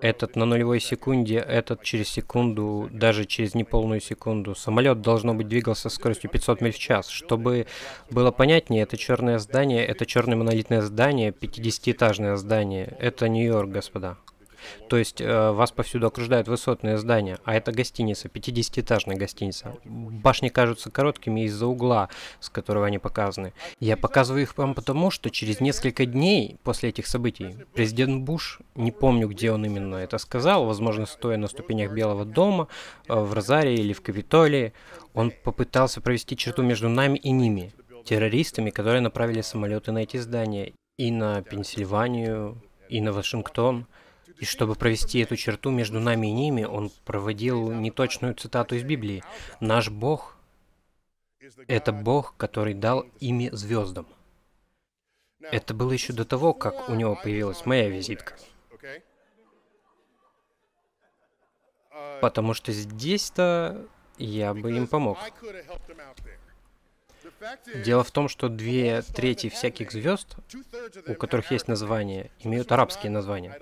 этот 0.00 0.36
на 0.36 0.44
нулевой 0.44 0.80
секунде, 0.80 1.38
этот 1.38 1.82
через 1.82 2.08
секунду, 2.08 2.88
даже 2.92 3.24
через 3.24 3.54
неполную 3.54 4.00
секунду. 4.00 4.54
Самолет, 4.54 5.02
должно 5.02 5.34
быть, 5.34 5.48
двигался 5.48 5.90
с 5.90 5.94
скоростью 5.94 6.30
500 6.30 6.60
миль 6.60 6.72
в 6.72 6.78
час. 6.78 7.08
Чтобы 7.08 7.66
было 8.08 8.30
понятнее, 8.30 8.84
это 8.84 8.96
черное 8.96 9.38
здание, 9.38 9.84
это 9.84 10.06
черное 10.06 10.36
монолитное 10.36 10.82
здание, 10.82 11.32
50-этажное 11.32 12.36
здание. 12.36 12.96
Это 12.98 13.28
Нью-Йорк, 13.28 13.70
господа. 13.70 14.16
То 14.88 14.96
есть 14.96 15.20
э, 15.20 15.50
вас 15.52 15.72
повсюду 15.72 16.06
окружают 16.06 16.48
высотные 16.48 16.98
здания, 16.98 17.38
а 17.44 17.54
это 17.54 17.72
гостиница, 17.72 18.28
50-этажная 18.28 19.16
гостиница. 19.16 19.76
Башни 19.84 20.48
кажутся 20.48 20.90
короткими 20.90 21.44
из-за 21.44 21.66
угла, 21.66 22.08
с 22.40 22.48
которого 22.48 22.86
они 22.86 22.98
показаны. 22.98 23.52
Я 23.80 23.96
показываю 23.96 24.42
их 24.42 24.56
вам 24.56 24.74
потому, 24.74 25.10
что 25.10 25.30
через 25.30 25.60
несколько 25.60 26.06
дней 26.06 26.58
после 26.62 26.90
этих 26.90 27.06
событий 27.06 27.56
президент 27.74 28.22
Буш, 28.22 28.60
не 28.74 28.92
помню, 28.92 29.28
где 29.28 29.52
он 29.52 29.64
именно 29.64 29.96
это 29.96 30.18
сказал, 30.18 30.66
возможно, 30.66 31.06
стоя 31.06 31.36
на 31.36 31.48
ступенях 31.48 31.92
Белого 31.92 32.24
дома, 32.24 32.68
э, 33.08 33.14
в 33.14 33.32
Розарии 33.32 33.74
или 33.74 33.92
в 33.92 34.02
Капитолии, 34.02 34.72
он 35.14 35.32
попытался 35.44 36.00
провести 36.00 36.36
черту 36.36 36.62
между 36.62 36.88
нами 36.88 37.18
и 37.18 37.30
ними, 37.30 37.72
террористами, 38.04 38.70
которые 38.70 39.00
направили 39.00 39.40
самолеты 39.40 39.92
на 39.92 39.98
эти 39.98 40.16
здания, 40.16 40.72
и 40.96 41.10
на 41.10 41.42
Пенсильванию, 41.42 42.60
и 42.88 43.00
на 43.00 43.12
Вашингтон. 43.12 43.86
И 44.38 44.44
чтобы 44.44 44.74
провести 44.74 45.20
эту 45.20 45.36
черту 45.36 45.70
между 45.70 46.00
нами 46.00 46.28
и 46.28 46.32
ними, 46.32 46.64
он 46.64 46.90
проводил 47.04 47.72
неточную 47.72 48.34
цитату 48.34 48.76
из 48.76 48.84
Библии. 48.84 49.24
«Наш 49.60 49.90
Бог— 49.90 50.36
это 51.66 51.92
Бог, 51.92 52.36
который 52.36 52.74
дал 52.74 53.06
имя 53.20 53.50
звездам». 53.52 54.06
Это 55.40 55.74
было 55.74 55.92
еще 55.92 56.12
до 56.12 56.24
того, 56.24 56.52
как 56.52 56.88
у 56.88 56.94
него 56.94 57.16
появилась 57.16 57.64
моя 57.64 57.88
визитка. 57.88 58.34
Потому 62.20 62.54
что 62.54 62.72
здесь-то 62.72 63.86
я 64.18 64.52
бы 64.54 64.72
им 64.76 64.86
помог. 64.86 65.18
Дело 67.84 68.02
в 68.02 68.10
том, 68.10 68.28
что 68.28 68.48
две 68.48 69.02
трети 69.02 69.48
всяких 69.48 69.92
звезд, 69.92 70.36
у 71.06 71.14
которых 71.14 71.52
есть 71.52 71.68
название, 71.68 72.30
имеют 72.40 72.72
арабские 72.72 73.10
названия. 73.10 73.60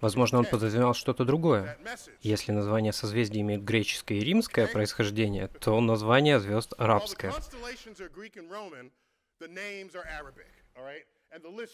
Возможно, 0.00 0.38
он 0.38 0.44
подразумевал 0.44 0.94
что-то 0.94 1.24
другое. 1.24 1.78
Если 2.20 2.52
название 2.52 2.92
созвездий 2.92 3.40
имеет 3.40 3.64
греческое 3.64 4.18
и 4.18 4.20
римское 4.20 4.66
происхождение, 4.66 5.48
то 5.48 5.80
название 5.80 6.38
звезд 6.40 6.74
арабское. 6.78 7.32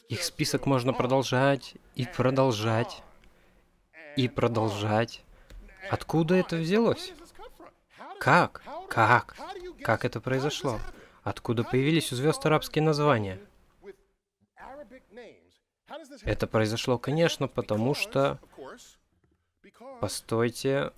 Их 0.09 0.23
список 0.23 0.67
можно 0.67 0.93
продолжать 0.93 1.75
и 1.95 2.07
продолжать 2.07 3.03
и 4.17 4.29
продолжать. 4.29 5.23
Откуда 5.91 6.37
это 6.37 6.57
взялось? 6.57 7.13
Как? 8.19 8.63
Как? 8.89 9.37
Как 9.83 10.05
это 10.05 10.21
произошло? 10.21 10.79
Откуда 11.23 11.65
появились 11.65 12.13
у 12.13 12.17
звезд 12.17 12.45
арабские 12.47 12.83
названия? 12.83 13.41
Это 16.22 16.46
произошло, 16.46 16.98
конечно, 16.98 17.48
потому 17.48 17.94
что... 17.94 18.38
Постойте. 20.00 20.92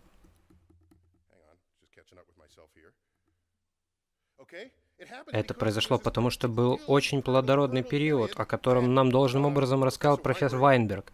Это 5.32 5.54
произошло 5.54 5.98
потому, 5.98 6.30
что 6.30 6.48
был 6.48 6.80
очень 6.86 7.22
плодородный 7.22 7.82
период, 7.82 8.38
о 8.38 8.44
котором 8.44 8.94
нам 8.94 9.10
должным 9.10 9.44
образом 9.44 9.84
рассказал 9.84 10.18
профессор 10.18 10.58
Вайнберг. 10.58 11.12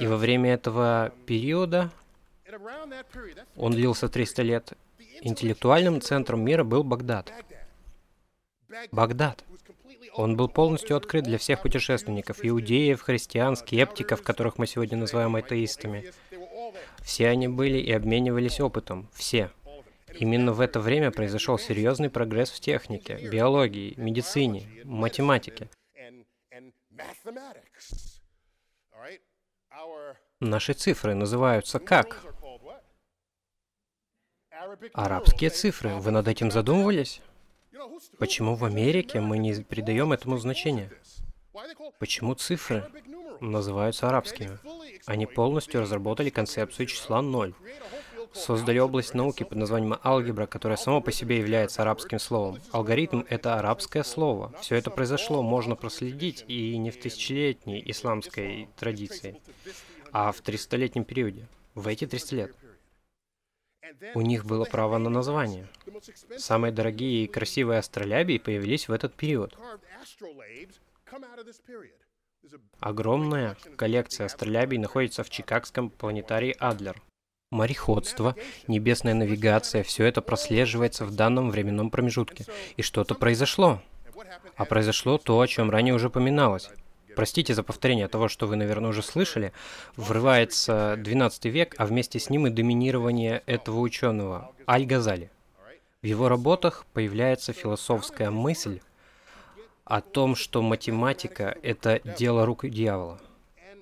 И 0.00 0.06
во 0.06 0.16
время 0.16 0.54
этого 0.54 1.12
периода, 1.26 1.90
он 3.56 3.72
длился 3.72 4.08
300 4.08 4.42
лет, 4.42 4.72
интеллектуальным 5.20 6.00
центром 6.00 6.44
мира 6.44 6.64
был 6.64 6.82
Багдад. 6.82 7.32
Багдад. 8.90 9.44
Он 10.16 10.36
был 10.36 10.48
полностью 10.48 10.96
открыт 10.96 11.24
для 11.24 11.38
всех 11.38 11.62
путешественников, 11.62 12.38
иудеев, 12.42 13.02
христиан, 13.02 13.54
скептиков, 13.56 14.22
которых 14.22 14.56
мы 14.58 14.66
сегодня 14.66 14.96
называем 14.96 15.36
атеистами. 15.36 16.10
Все 17.02 17.28
они 17.28 17.48
были 17.48 17.78
и 17.78 17.92
обменивались 17.92 18.60
опытом. 18.60 19.08
Все. 19.12 19.50
Именно 20.18 20.52
в 20.52 20.60
это 20.60 20.80
время 20.80 21.10
произошел 21.10 21.58
серьезный 21.58 22.08
прогресс 22.08 22.50
в 22.50 22.60
технике, 22.60 23.18
биологии, 23.30 23.94
медицине, 23.96 24.66
математике. 24.84 25.68
Наши 30.40 30.72
цифры 30.72 31.14
называются 31.14 31.78
как? 31.78 32.22
Арабские 34.94 35.50
цифры. 35.50 35.94
Вы 35.96 36.10
над 36.10 36.28
этим 36.28 36.50
задумывались? 36.50 37.20
Почему 38.18 38.54
в 38.54 38.64
Америке 38.64 39.20
мы 39.20 39.38
не 39.38 39.54
придаем 39.54 40.12
этому 40.12 40.38
значения? 40.38 40.90
Почему 41.98 42.34
цифры 42.34 42.84
называются 43.40 44.08
арабскими? 44.08 44.58
Они 45.06 45.26
полностью 45.26 45.80
разработали 45.80 46.30
концепцию 46.30 46.86
числа 46.86 47.22
0. 47.22 47.54
Создали 48.32 48.78
область 48.78 49.14
науки 49.14 49.44
под 49.44 49.56
названием 49.56 49.98
алгебра, 50.04 50.46
которая 50.46 50.76
сама 50.76 51.00
по 51.00 51.10
себе 51.10 51.38
является 51.38 51.82
арабским 51.82 52.18
словом. 52.18 52.60
Алгоритм— 52.72 53.22
это 53.30 53.58
арабское 53.58 54.02
слово. 54.02 54.52
Все 54.60 54.76
это 54.76 54.90
произошло, 54.90 55.42
можно 55.42 55.74
проследить, 55.74 56.44
и 56.46 56.76
не 56.76 56.90
в 56.90 57.00
тысячелетней 57.00 57.82
исламской 57.86 58.68
традиции, 58.76 59.40
а 60.12 60.32
в 60.32 60.42
300-летнем 60.42 61.04
периоде, 61.04 61.48
в 61.74 61.88
эти 61.88 62.06
300 62.06 62.36
лет. 62.36 62.54
У 64.14 64.20
них 64.20 64.44
было 64.44 64.64
право 64.64 64.98
на 64.98 65.10
название. 65.10 65.68
Самые 66.36 66.72
дорогие 66.72 67.24
и 67.24 67.28
красивые 67.28 67.78
астролябии 67.78 68.38
появились 68.38 68.88
в 68.88 68.92
этот 68.92 69.14
период. 69.14 69.56
Огромная 72.80 73.56
коллекция 73.76 74.26
астролябий 74.26 74.78
находится 74.78 75.24
в 75.24 75.30
Чикагском 75.30 75.90
планетарии 75.90 76.54
Адлер. 76.58 77.00
Мореходство, 77.50 78.34
небесная 78.66 79.14
навигация, 79.14 79.82
все 79.82 80.04
это 80.04 80.20
прослеживается 80.20 81.04
в 81.04 81.14
данном 81.14 81.50
временном 81.50 81.90
промежутке. 81.90 82.44
И 82.76 82.82
что-то 82.82 83.14
произошло. 83.14 83.80
А 84.56 84.64
произошло 84.64 85.18
то, 85.18 85.40
о 85.40 85.46
чем 85.46 85.70
ранее 85.70 85.94
уже 85.94 86.08
упоминалось. 86.08 86.70
Простите 87.16 87.54
за 87.54 87.62
повторение 87.62 88.08
того, 88.08 88.28
что 88.28 88.46
вы, 88.46 88.56
наверное, 88.56 88.90
уже 88.90 89.02
слышали. 89.02 89.52
Врывается 89.96 90.96
12 90.98 91.46
век, 91.46 91.74
а 91.78 91.86
вместе 91.86 92.20
с 92.20 92.28
ним 92.28 92.46
и 92.46 92.50
доминирование 92.50 93.42
этого 93.46 93.80
ученого, 93.80 94.52
Аль-Газали. 94.68 95.30
В 96.02 96.06
его 96.06 96.28
работах 96.28 96.84
появляется 96.92 97.54
философская 97.54 98.30
мысль 98.30 98.80
о 99.86 100.02
том, 100.02 100.36
что 100.36 100.60
математика— 100.60 101.56
это 101.62 102.02
дело 102.18 102.44
рук 102.44 102.68
дьявола. 102.68 103.18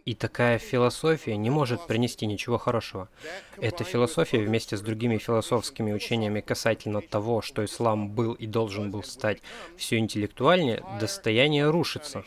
И 0.04 0.14
такая 0.14 0.58
философия 0.58 1.36
не 1.36 1.50
может 1.50 1.88
принести 1.88 2.26
ничего 2.26 2.58
хорошего. 2.58 3.08
Эта 3.56 3.82
философия 3.82 4.38
вместе 4.38 4.76
с 4.76 4.80
другими 4.80 5.18
философскими 5.18 5.92
учениями 5.92 6.40
касательно 6.40 7.00
того, 7.00 7.42
что 7.42 7.64
ислам 7.64 8.10
был 8.10 8.34
и 8.34 8.46
должен 8.46 8.92
был 8.92 9.02
стать 9.02 9.42
все 9.76 9.98
интеллектуальнее, 9.98 10.84
достояние 11.00 11.68
рушится. 11.68 12.22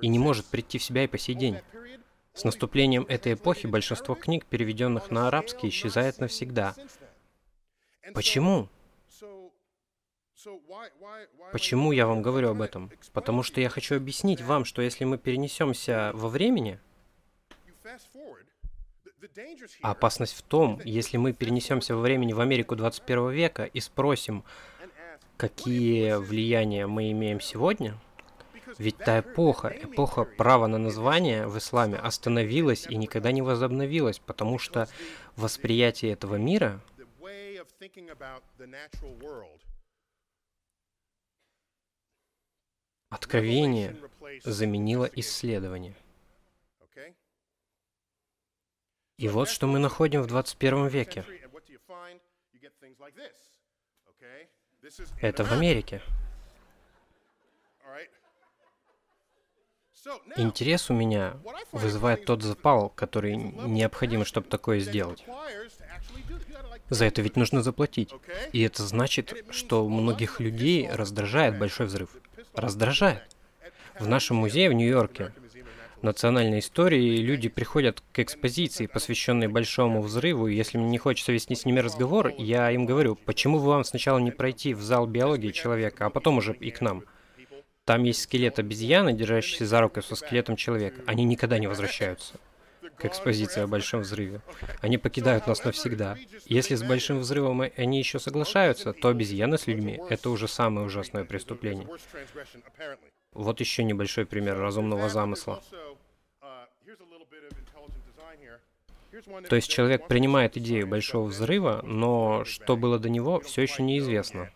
И 0.00 0.08
не 0.08 0.18
может 0.18 0.46
прийти 0.46 0.78
в 0.78 0.82
себя 0.82 1.04
и 1.04 1.06
по 1.06 1.18
сей 1.18 1.34
день. 1.34 1.58
С 2.34 2.44
наступлением 2.44 3.04
этой 3.08 3.34
эпохи 3.34 3.66
большинство 3.66 4.14
книг, 4.14 4.46
переведенных 4.46 5.10
на 5.10 5.28
арабский, 5.28 5.68
исчезает 5.68 6.18
навсегда. 6.18 6.74
Почему? 8.14 8.68
Почему 11.52 11.92
я 11.92 12.06
вам 12.06 12.22
говорю 12.22 12.50
об 12.50 12.62
этом? 12.62 12.90
Потому 13.12 13.42
что 13.42 13.60
я 13.60 13.68
хочу 13.68 13.96
объяснить 13.96 14.40
вам, 14.40 14.64
что 14.64 14.82
если 14.82 15.04
мы 15.04 15.18
перенесемся 15.18 16.10
во 16.14 16.28
времени, 16.28 16.80
опасность 19.82 20.36
в 20.36 20.42
том, 20.42 20.80
если 20.84 21.16
мы 21.16 21.32
перенесемся 21.32 21.94
во 21.94 22.00
времени 22.00 22.32
в 22.32 22.40
Америку 22.40 22.74
21 22.74 23.30
века 23.30 23.64
и 23.64 23.80
спросим, 23.80 24.44
какие 25.36 26.14
влияния 26.14 26.86
мы 26.86 27.12
имеем 27.12 27.40
сегодня, 27.40 27.96
ведь 28.78 28.98
та 28.98 29.20
эпоха, 29.20 29.68
эпоха 29.68 30.24
права 30.24 30.66
на 30.66 30.78
название 30.78 31.46
в 31.46 31.58
исламе 31.58 31.96
остановилась 31.96 32.86
и 32.86 32.96
никогда 32.96 33.32
не 33.32 33.42
возобновилась, 33.42 34.18
потому 34.18 34.58
что 34.58 34.88
восприятие 35.36 36.12
этого 36.12 36.36
мира 36.36 36.80
Откровение 43.08 43.96
заменило 44.44 45.04
исследование. 45.04 45.94
И 49.18 49.28
вот 49.28 49.48
что 49.48 49.66
мы 49.66 49.78
находим 49.78 50.22
в 50.22 50.26
21 50.26 50.88
веке. 50.88 51.24
Это 55.20 55.44
в 55.44 55.52
Америке. 55.52 56.02
Интерес 60.36 60.90
у 60.90 60.94
меня 60.94 61.34
вызывает 61.70 62.24
тот 62.24 62.42
запал, 62.42 62.90
который 62.90 63.36
необходим, 63.36 64.24
чтобы 64.24 64.48
такое 64.48 64.80
сделать. 64.80 65.24
За 66.88 67.04
это 67.04 67.22
ведь 67.22 67.36
нужно 67.36 67.62
заплатить. 67.62 68.10
И 68.52 68.62
это 68.62 68.82
значит, 68.82 69.34
что 69.50 69.88
многих 69.88 70.40
людей 70.40 70.88
раздражает 70.90 71.58
большой 71.58 71.86
взрыв 71.86 72.10
раздражает. 72.54 73.22
В 73.98 74.08
нашем 74.08 74.36
музее 74.38 74.70
в 74.70 74.72
Нью-Йорке 74.72 75.32
национальной 76.00 76.58
истории 76.58 77.18
люди 77.18 77.48
приходят 77.48 78.02
к 78.12 78.18
экспозиции, 78.18 78.86
посвященной 78.86 79.48
Большому 79.48 80.02
взрыву, 80.02 80.48
и 80.48 80.54
если 80.54 80.78
мне 80.78 80.88
не 80.88 80.98
хочется 80.98 81.32
вести 81.32 81.54
с 81.54 81.64
ними 81.64 81.80
разговор, 81.80 82.32
я 82.38 82.70
им 82.70 82.86
говорю, 82.86 83.14
почему 83.14 83.58
бы 83.58 83.66
вам 83.66 83.84
сначала 83.84 84.18
не 84.18 84.32
пройти 84.32 84.74
в 84.74 84.82
зал 84.82 85.06
биологии 85.06 85.50
человека, 85.50 86.06
а 86.06 86.10
потом 86.10 86.38
уже 86.38 86.54
и 86.54 86.70
к 86.70 86.80
нам. 86.80 87.04
Там 87.84 88.04
есть 88.04 88.22
скелет 88.22 88.58
обезьяны, 88.58 89.12
держащийся 89.12 89.66
за 89.66 89.80
руку 89.80 90.02
со 90.02 90.14
скелетом 90.14 90.56
человека. 90.56 91.02
Они 91.06 91.24
никогда 91.24 91.58
не 91.58 91.66
возвращаются 91.66 92.34
к 92.96 93.04
экспозиции 93.04 93.62
о 93.62 93.66
Большом 93.66 94.02
взрыве. 94.02 94.40
Они 94.80 94.98
покидают 94.98 95.46
нас 95.46 95.64
навсегда. 95.64 96.16
Если 96.46 96.76
с 96.76 96.82
Большим 96.82 97.18
взрывом 97.18 97.62
они 97.76 97.98
еще 97.98 98.20
соглашаются, 98.20 98.92
то 98.92 99.08
обезьяны 99.08 99.58
с 99.58 99.66
людьми— 99.66 100.00
это 100.10 100.30
уже 100.30 100.46
самое 100.46 100.86
ужасное 100.86 101.24
преступление. 101.24 101.88
Вот 103.32 103.60
еще 103.60 103.82
небольшой 103.82 104.26
пример 104.26 104.58
разумного 104.58 105.08
замысла. 105.08 105.62
То 109.48 109.56
есть 109.56 109.68
человек 109.68 110.06
принимает 110.06 110.56
идею 110.56 110.86
большого 110.86 111.26
взрыва, 111.26 111.80
но 111.82 112.44
что 112.44 112.76
было 112.76 112.98
до 112.98 113.08
него, 113.08 113.40
все 113.40 113.62
еще 113.62 113.82
неизвестно. 113.82 114.50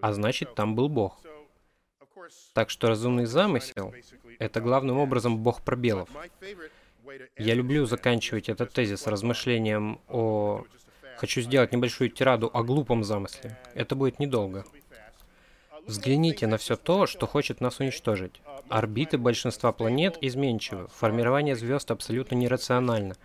А 0.00 0.12
значит, 0.12 0.54
там 0.54 0.74
был 0.74 0.88
Бог. 0.88 1.20
Так 2.52 2.70
что 2.70 2.88
разумный 2.88 3.26
замысел— 3.26 3.92
это 4.38 4.60
главным 4.60 4.98
образом 4.98 5.38
Бог 5.38 5.62
пробелов. 5.62 6.08
Я 7.36 7.54
люблю 7.54 7.86
заканчивать 7.86 8.48
этот 8.48 8.72
тезис 8.72 9.06
размышлением 9.06 10.00
о... 10.08 10.64
Хочу 11.18 11.40
сделать 11.42 11.72
небольшую 11.72 12.10
тираду 12.10 12.50
о 12.52 12.62
глупом 12.64 13.04
замысле. 13.04 13.56
Это 13.74 13.94
будет 13.94 14.18
недолго. 14.18 14.64
Взгляните 15.86 16.46
на 16.46 16.56
все 16.56 16.76
то, 16.76 17.06
что 17.06 17.26
хочет 17.26 17.60
нас 17.60 17.78
уничтожить. 17.78 18.40
Орбиты 18.68 19.18
большинства 19.18 19.70
планет 19.70 20.16
изменчивы. 20.22 20.88
Формирование 20.88 21.56
звезд 21.56 21.90
абсолютно 21.90 22.36
нерационально. 22.36 23.16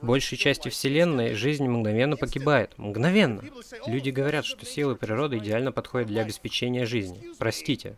В 0.00 0.06
большей 0.06 0.38
части 0.38 0.68
Вселенной 0.68 1.34
жизнь 1.34 1.66
мгновенно 1.66 2.16
погибает. 2.16 2.72
Мгновенно. 2.76 3.42
Люди 3.86 4.10
говорят, 4.10 4.44
что 4.44 4.66
силы 4.66 4.96
природы 4.96 5.38
идеально 5.38 5.72
подходят 5.72 6.08
для 6.08 6.22
обеспечения 6.22 6.86
жизни. 6.86 7.22
Простите. 7.38 7.96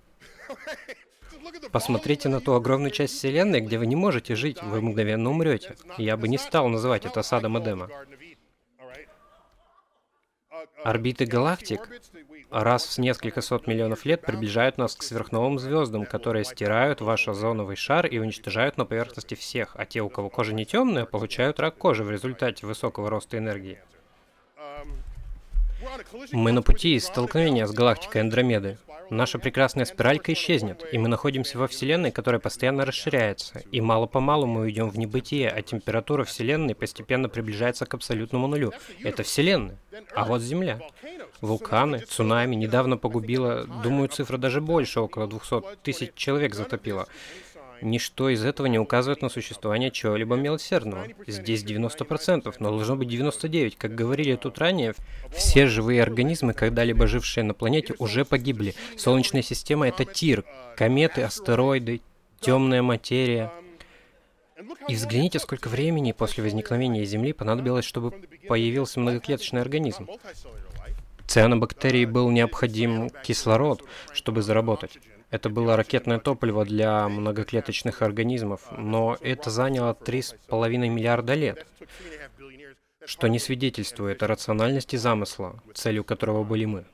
Посмотрите 1.73 2.29
на 2.29 2.41
ту 2.41 2.53
огромную 2.53 2.91
часть 2.91 3.15
Вселенной, 3.15 3.61
где 3.61 3.79
вы 3.79 3.87
не 3.87 3.97
можете 3.97 4.35
жить, 4.35 4.63
вы 4.63 4.81
мгновенно 4.81 5.31
умрете. 5.31 5.77
Я 5.99 6.17
бы 6.17 6.29
не 6.29 6.39
стал 6.39 6.69
называть 6.69 7.07
это 7.07 7.23
садом 7.23 7.59
Эдема. 7.59 7.89
Орбиты 10.87 11.27
галактик 11.27 11.81
раз 12.49 12.97
в 12.97 12.99
несколько 12.99 13.41
сот 13.41 13.67
миллионов 13.67 14.05
лет 14.05 14.21
приближают 14.21 14.79
нас 14.79 14.95
к 14.95 15.03
сверхновым 15.03 15.59
звездам, 15.59 16.07
которые 16.07 16.45
стирают 16.45 17.01
ваш 17.01 17.27
озоновый 17.27 17.75
шар 17.75 18.07
и 18.07 18.21
уничтожают 18.21 18.77
на 18.77 18.85
поверхности 18.85 19.35
всех, 19.35 19.75
а 19.75 19.85
те, 19.85 20.01
у 20.01 20.09
кого 20.09 20.31
кожа 20.31 20.55
не 20.55 20.65
темная, 20.65 21.05
получают 21.05 21.59
рак 21.59 21.77
кожи 21.77 22.05
в 22.05 22.11
результате 22.13 22.67
высокого 22.67 23.11
роста 23.11 23.37
энергии. 23.37 23.81
Мы 26.33 26.53
на 26.53 26.63
пути 26.63 26.99
столкновения 27.01 27.67
с 27.67 27.73
галактикой 27.73 28.23
Андромеды. 28.23 28.79
Наша 29.11 29.39
прекрасная 29.39 29.85
спиралька 29.85 30.33
исчезнет, 30.33 30.85
и 30.91 30.99
мы 30.99 31.09
находимся 31.09 31.59
во 31.59 31.69
Вселенной, 31.69 32.11
которая 32.11 32.41
постоянно 32.41 32.85
расширяется. 32.85 33.63
И 33.71 33.81
мало-помалу 33.81 34.47
мы 34.47 34.63
уйдем 34.63 34.91
в 34.91 34.99
небытие, 34.99 35.49
а 35.49 35.63
температура 35.63 36.25
Вселенной 36.25 36.75
постепенно 36.75 37.29
приближается 37.29 37.87
к 37.87 37.95
абсолютному 37.95 38.49
нулю. 38.49 38.73
Это 39.03 39.23
Вселенная. 39.23 39.79
А 40.15 40.25
вот 40.25 40.43
Земля. 40.43 40.81
Вулканы, 41.41 42.01
цунами 42.01 42.55
недавно 42.57 42.97
погубило, 42.97 43.65
думаю, 43.65 44.09
цифра 44.09 44.39
даже 44.39 44.61
больше, 44.61 45.01
около 45.01 45.27
200 45.27 45.77
тысяч 45.83 46.11
человек 46.15 46.55
затопило. 46.55 47.07
Ничто 47.83 48.29
из 48.29 48.45
этого 48.45 48.67
не 48.67 48.79
указывает 48.79 49.23
на 49.23 49.29
существование 49.29 49.91
чего-либо 49.91 50.37
милосердного. 50.37 51.07
Здесь 51.27 51.65
90%, 51.65 52.55
но 52.59 52.71
должно 52.71 52.97
быть 52.97 53.09
99%. 53.09 53.75
Как 53.77 53.95
говорили 53.95 54.37
тут 54.37 54.59
ранее, 54.59 54.95
все 55.33 55.67
живые 55.67 56.03
организмы, 56.03 56.53
когда-либо 56.53 57.07
жившие 57.07 57.45
на 57.45 57.55
планете, 57.55 57.95
уже 57.99 58.25
погибли. 58.25 58.75
Солнечная 58.97 59.43
система— 59.43 59.89
это 59.89 60.05
тир. 60.05 60.45
Кометы, 60.77 61.23
астероиды, 61.23 62.01
темная 62.41 62.83
материя. 62.83 63.53
И 64.89 64.95
взгляните, 64.95 65.39
сколько 65.39 65.69
времени 65.69 66.13
после 66.13 66.43
возникновения 66.43 67.05
Земли 67.05 67.33
понадобилось, 67.33 67.85
чтобы 67.85 68.13
появился 68.49 69.01
многоклеточный 69.01 69.61
организм. 69.61 70.09
Цианобактерии 71.27 72.05
был 72.05 72.31
необходим 72.31 73.11
кислород, 73.23 73.83
чтобы 74.13 74.43
заработать. 74.43 74.99
Это 75.31 75.51
было 75.51 75.77
ракетное 75.77 76.19
топливо 76.19 76.65
для 76.65 77.09
многоклеточных 77.09 78.03
организмов, 78.03 78.63
но 78.71 79.17
это 79.21 79.51
заняло 79.51 79.93
3,5 79.93 80.77
миллиарда 80.89 81.35
лет, 81.35 81.67
что 83.05 83.27
не 83.27 83.39
свидетельствует 83.39 84.23
о 84.23 84.29
рациональности 84.29 84.97
замысла, 84.97 85.61
целью 85.75 86.05
которого 86.05 86.45
были 86.45 86.65
мы. 86.65 86.85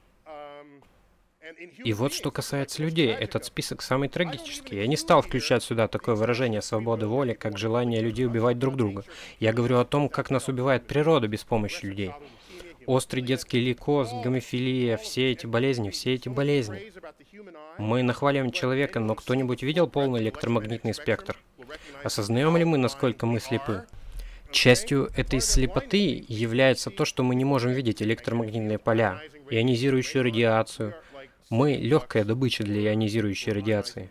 И 1.84 1.92
вот 1.92 2.12
что 2.12 2.30
касается 2.30 2.82
людей, 2.82 3.08
этот 3.08 3.44
список 3.44 3.82
самый 3.82 4.08
трагический. 4.08 4.78
Я 4.78 4.86
не 4.86 4.96
стал 4.96 5.22
включать 5.22 5.62
сюда 5.62 5.86
такое 5.86 6.14
выражение 6.14 6.62
свободы 6.62 7.06
воли, 7.06 7.34
как 7.34 7.58
желание 7.58 8.00
людей 8.00 8.26
убивать 8.26 8.58
друг 8.58 8.76
друга. 8.76 9.04
Я 9.38 9.52
говорю 9.52 9.78
о 9.78 9.84
том, 9.84 10.08
как 10.08 10.30
нас 10.30 10.48
убивает 10.48 10.86
природа 10.86 11.28
без 11.28 11.44
помощи 11.44 11.84
людей. 11.84 12.12
Острый 12.86 13.20
детский 13.20 13.60
лейкоз, 13.60 14.10
гомофилия, 14.24 14.96
все 14.96 15.32
эти 15.32 15.46
болезни, 15.46 15.90
все 15.90 16.14
эти 16.14 16.28
болезни. 16.28 16.92
Мы 17.78 18.02
нахваливаем 18.02 18.52
человека, 18.52 19.00
но 19.00 19.14
кто-нибудь 19.14 19.62
видел 19.62 19.88
полный 19.88 20.20
электромагнитный 20.20 20.94
спектр? 20.94 21.36
Осознаем 22.02 22.56
ли 22.56 22.64
мы, 22.64 22.78
насколько 22.78 23.26
мы 23.26 23.40
слепы? 23.40 23.84
Частью 24.50 25.10
этой 25.16 25.40
слепоты 25.40 26.24
является 26.28 26.90
то, 26.90 27.04
что 27.04 27.22
мы 27.22 27.34
не 27.34 27.44
можем 27.44 27.72
видеть 27.72 28.02
электромагнитные 28.02 28.78
поля, 28.78 29.20
ионизирующую 29.50 30.24
радиацию. 30.24 30.94
Мы— 31.48 31.76
легкая 31.76 32.24
добыча 32.24 32.62
для 32.62 32.92
ионизирующей 32.92 33.52
радиации. 33.52 34.10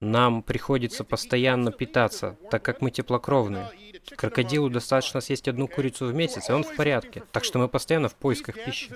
Нам 0.00 0.42
приходится 0.42 1.04
постоянно 1.04 1.72
питаться, 1.72 2.38
так 2.50 2.62
как 2.62 2.80
мы 2.80 2.90
теплокровные. 2.90 3.70
Крокодилу 4.16 4.70
достаточно 4.70 5.20
съесть 5.20 5.46
одну 5.46 5.68
курицу 5.68 6.06
в 6.06 6.14
месяц, 6.14 6.48
и 6.48 6.52
он 6.52 6.64
в 6.64 6.74
порядке. 6.74 7.22
Так 7.32 7.44
что 7.44 7.58
мы 7.58 7.68
постоянно 7.68 8.08
в 8.08 8.14
поисках 8.14 8.54
пищи. 8.64 8.94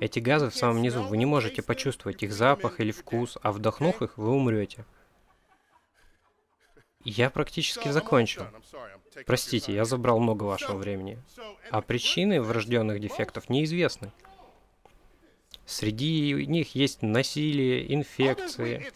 Эти 0.00 0.20
газы 0.20 0.50
в 0.50 0.54
самом 0.54 0.80
низу, 0.80 1.02
вы 1.02 1.16
не 1.16 1.26
можете 1.26 1.60
почувствовать 1.60 2.22
их 2.22 2.32
запах 2.32 2.78
или 2.78 2.92
вкус, 2.92 3.36
а 3.42 3.50
вдохнув 3.50 4.00
их, 4.00 4.16
вы 4.16 4.30
умрете. 4.30 4.84
Я 7.04 7.30
практически 7.30 7.88
закончил. 7.88 8.46
Простите, 9.26 9.74
я 9.74 9.84
забрал 9.84 10.20
много 10.20 10.44
вашего 10.44 10.76
времени. 10.76 11.18
А 11.70 11.82
причины 11.82 12.40
врожденных 12.40 13.00
дефектов 13.00 13.50
неизвестны. 13.50 14.12
Среди 15.66 16.46
них 16.46 16.74
есть 16.74 17.02
насилие, 17.02 17.92
инфекции 17.94 18.92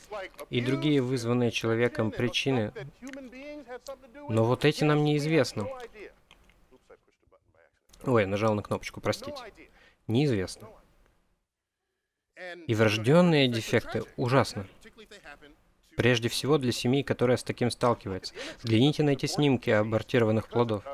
и 0.50 0.60
другие 0.60 1.00
вызванные 1.00 1.50
человеком 1.50 2.10
причины. 2.10 2.72
Но 4.28 4.44
вот 4.44 4.64
эти 4.64 4.84
нам 4.84 5.04
неизвестны. 5.04 5.66
Ой, 8.04 8.26
нажал 8.26 8.54
на 8.54 8.62
кнопочку, 8.62 9.00
простите. 9.00 9.38
Неизвестно. 10.06 10.68
И 12.66 12.74
врожденные 12.74 13.48
дефекты 13.48 14.04
ужасны. 14.16 14.66
Прежде 15.96 16.28
всего 16.28 16.58
для 16.58 16.70
семей, 16.70 17.02
которая 17.02 17.36
с 17.36 17.42
таким 17.42 17.70
сталкивается. 17.70 18.34
Взгляните 18.62 19.02
на 19.02 19.10
эти 19.10 19.26
снимки 19.26 19.70
абортированных 19.70 20.48
плодов. 20.48 20.84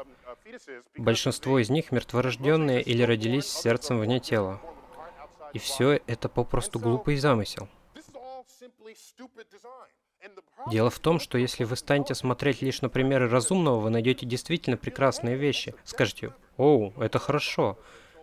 Большинство 0.96 1.58
из 1.58 1.68
них 1.68 1.92
мертворожденные 1.92 2.80
или 2.80 3.02
родились 3.02 3.46
с 3.46 3.60
сердцем 3.60 4.00
вне 4.00 4.20
тела. 4.20 4.60
И 5.54 5.58
все 5.58 6.00
это 6.06 6.28
попросту 6.28 6.78
глупый 6.78 7.16
замысел. 7.16 7.68
Дело 10.70 10.90
в 10.90 10.98
том, 10.98 11.20
что 11.20 11.38
если 11.38 11.64
вы 11.64 11.76
станете 11.76 12.14
смотреть 12.14 12.62
лишь 12.62 12.82
на 12.82 12.88
примеры 12.88 13.28
разумного, 13.28 13.78
вы 13.78 13.90
найдете 13.90 14.26
действительно 14.26 14.76
прекрасные 14.76 15.36
вещи. 15.36 15.74
Скажете, 15.84 16.32
оу, 16.56 16.92
это 16.98 17.18
хорошо. 17.18 17.78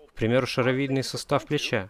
К 0.09 0.13
примеру, 0.13 0.45
шаровидный 0.45 1.03
состав 1.03 1.45
плеча. 1.45 1.89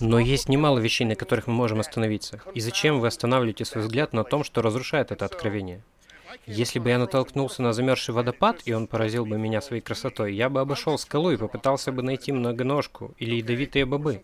Но 0.00 0.18
есть 0.20 0.48
немало 0.48 0.78
вещей, 0.78 1.04
на 1.04 1.16
которых 1.16 1.48
мы 1.48 1.54
можем 1.54 1.80
остановиться. 1.80 2.40
И 2.54 2.60
зачем 2.60 3.00
вы 3.00 3.08
останавливаете 3.08 3.64
свой 3.64 3.82
взгляд 3.82 4.12
на 4.12 4.22
том, 4.22 4.44
что 4.44 4.62
разрушает 4.62 5.10
это 5.10 5.24
откровение? 5.24 5.82
Если 6.46 6.78
бы 6.78 6.90
я 6.90 6.98
натолкнулся 6.98 7.62
на 7.62 7.72
замерзший 7.72 8.14
водопад, 8.14 8.62
и 8.64 8.72
он 8.72 8.86
поразил 8.86 9.26
бы 9.26 9.38
меня 9.38 9.60
своей 9.60 9.82
красотой, 9.82 10.34
я 10.34 10.48
бы 10.48 10.60
обошел 10.60 10.98
скалу 10.98 11.30
и 11.30 11.36
попытался 11.36 11.90
бы 11.90 12.02
найти 12.02 12.32
многоножку 12.32 13.14
или 13.18 13.36
ядовитые 13.36 13.86
бобы. 13.86 14.22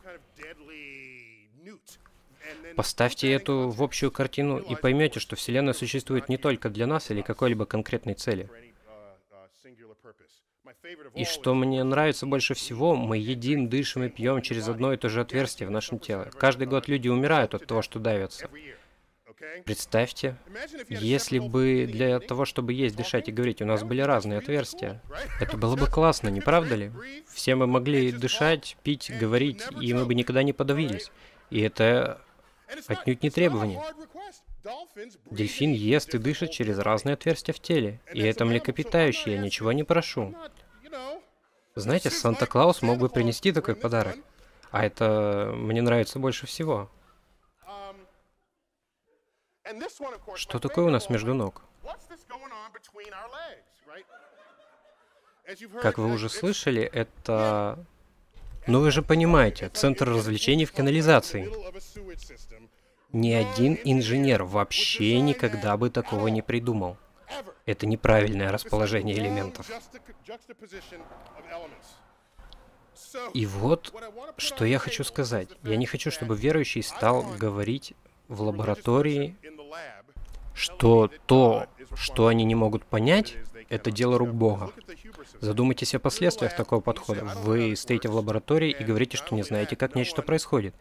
Поставьте 2.76 3.32
эту 3.32 3.68
в 3.68 3.82
общую 3.82 4.10
картину 4.10 4.58
и 4.58 4.74
поймете, 4.74 5.20
что 5.20 5.37
Вселенная 5.37 5.74
существует 5.74 6.28
не 6.28 6.37
только 6.37 6.70
для 6.70 6.87
нас 6.87 7.10
или 7.10 7.22
какой-либо 7.22 7.66
конкретной 7.66 8.14
цели. 8.14 8.48
И 11.14 11.24
что 11.24 11.54
мне 11.54 11.82
нравится 11.82 12.26
больше 12.26 12.54
всего, 12.54 12.94
мы 12.94 13.16
едим, 13.16 13.68
дышим 13.68 14.04
и 14.04 14.08
пьем 14.08 14.42
через 14.42 14.68
одно 14.68 14.92
и 14.92 14.96
то 14.96 15.08
же 15.08 15.20
отверстие 15.20 15.68
в 15.68 15.72
нашем 15.72 15.98
теле. 15.98 16.30
Каждый 16.38 16.66
год 16.66 16.88
люди 16.88 17.08
умирают 17.08 17.54
от 17.54 17.66
того, 17.66 17.82
что 17.82 17.98
давятся. 17.98 18.48
Представьте, 19.64 20.37
если 20.88 21.38
бы 21.38 21.88
для 21.90 22.18
того, 22.20 22.44
чтобы 22.44 22.72
есть, 22.72 22.96
дышать 22.96 23.28
и 23.28 23.32
говорить, 23.32 23.62
у 23.62 23.66
нас 23.66 23.82
были 23.82 24.00
разные 24.00 24.38
отверстия. 24.38 25.00
Это 25.40 25.56
было 25.56 25.76
бы 25.76 25.87
классно, 25.87 26.28
не 26.28 26.40
правда 26.40 26.74
ли? 26.74 26.92
Все 27.32 27.54
мы 27.54 27.66
могли 27.66 28.12
дышать, 28.12 28.76
пить, 28.82 29.12
говорить, 29.18 29.62
и 29.80 29.94
мы 29.94 30.06
бы 30.06 30.14
никогда 30.14 30.42
не 30.42 30.52
подавились. 30.52 31.10
И 31.50 31.60
это 31.60 32.20
отнюдь 32.87 33.22
не 33.22 33.31
требование. 33.31 33.83
Дельфин 35.31 35.72
ест 35.72 36.14
и 36.14 36.18
дышит 36.18 36.50
через 36.50 36.79
разные 36.79 37.14
отверстия 37.14 37.55
в 37.55 37.61
теле, 37.61 38.00
и 38.12 38.22
это 38.22 38.44
млекопитающее, 38.44 39.35
я 39.35 39.40
ничего 39.40 39.72
не 39.72 39.85
прошу. 39.85 40.35
Знаете, 41.74 42.11
Санта-Клаус 42.11 42.83
мог 42.83 42.98
бы 42.98 43.09
принести 43.09 43.53
такой 43.53 43.74
подарок, 43.74 44.16
а 44.70 44.85
это 44.85 45.53
мне 45.55 45.83
нравится 45.83 46.18
больше 46.18 46.46
всего. 46.46 46.90
Что 50.37 50.59
такое 50.59 50.85
у 50.85 50.90
нас 50.90 51.09
между 51.11 51.35
ног? 51.35 51.62
Как 55.83 55.98
вы 55.98 56.12
уже 56.12 56.29
слышали, 56.29 56.83
это 56.83 57.85
но 58.66 58.81
вы 58.81 58.90
же 58.90 59.03
понимаете, 59.03 59.68
центр 59.68 60.09
развлечений 60.09 60.64
в 60.64 60.72
канализации. 60.72 61.50
Ни 63.12 63.33
один 63.33 63.79
инженер 63.85 64.44
вообще 64.44 65.20
никогда 65.20 65.77
бы 65.77 65.90
такого 65.90 66.29
не 66.29 66.42
придумал. 66.42 66.96
Это 67.66 67.87
неправильное 67.87 68.50
расположение 68.50 69.16
элементов. 69.16 69.70
И 73.33 73.46
вот, 73.46 73.94
что 74.37 74.64
я 74.64 74.79
хочу 74.79 75.05
сказать. 75.05 75.48
Я 75.62 75.77
не 75.77 75.87
хочу, 75.87 76.11
чтобы 76.11 76.37
верующий 76.37 76.83
стал 76.83 77.24
говорить 77.38 77.94
в 78.29 78.42
лаборатории, 78.42 79.37
что 80.55 81.11
то, 81.27 81.66
что 81.94 82.27
они 82.29 82.44
не 82.44 82.55
могут 82.55 82.85
понять, 82.85 83.37
это 83.68 83.90
дело 83.90 84.18
рук 84.18 84.31
Бога. 84.31 84.72
Задумайтесь 85.40 85.94
о 85.94 85.98
последствиях 85.98 86.57
такого 86.57 86.81
подхода. 86.81 87.24
Вы 87.42 87.77
стоите 87.77 88.09
в 88.09 88.14
лаборатории 88.14 88.70
и 88.79 88.85
говорите, 88.85 89.16
что 89.16 89.35
не 89.35 89.42
знаете, 89.42 89.77
как 89.77 89.94
нечто 89.94 90.22
происходит. 90.22 90.74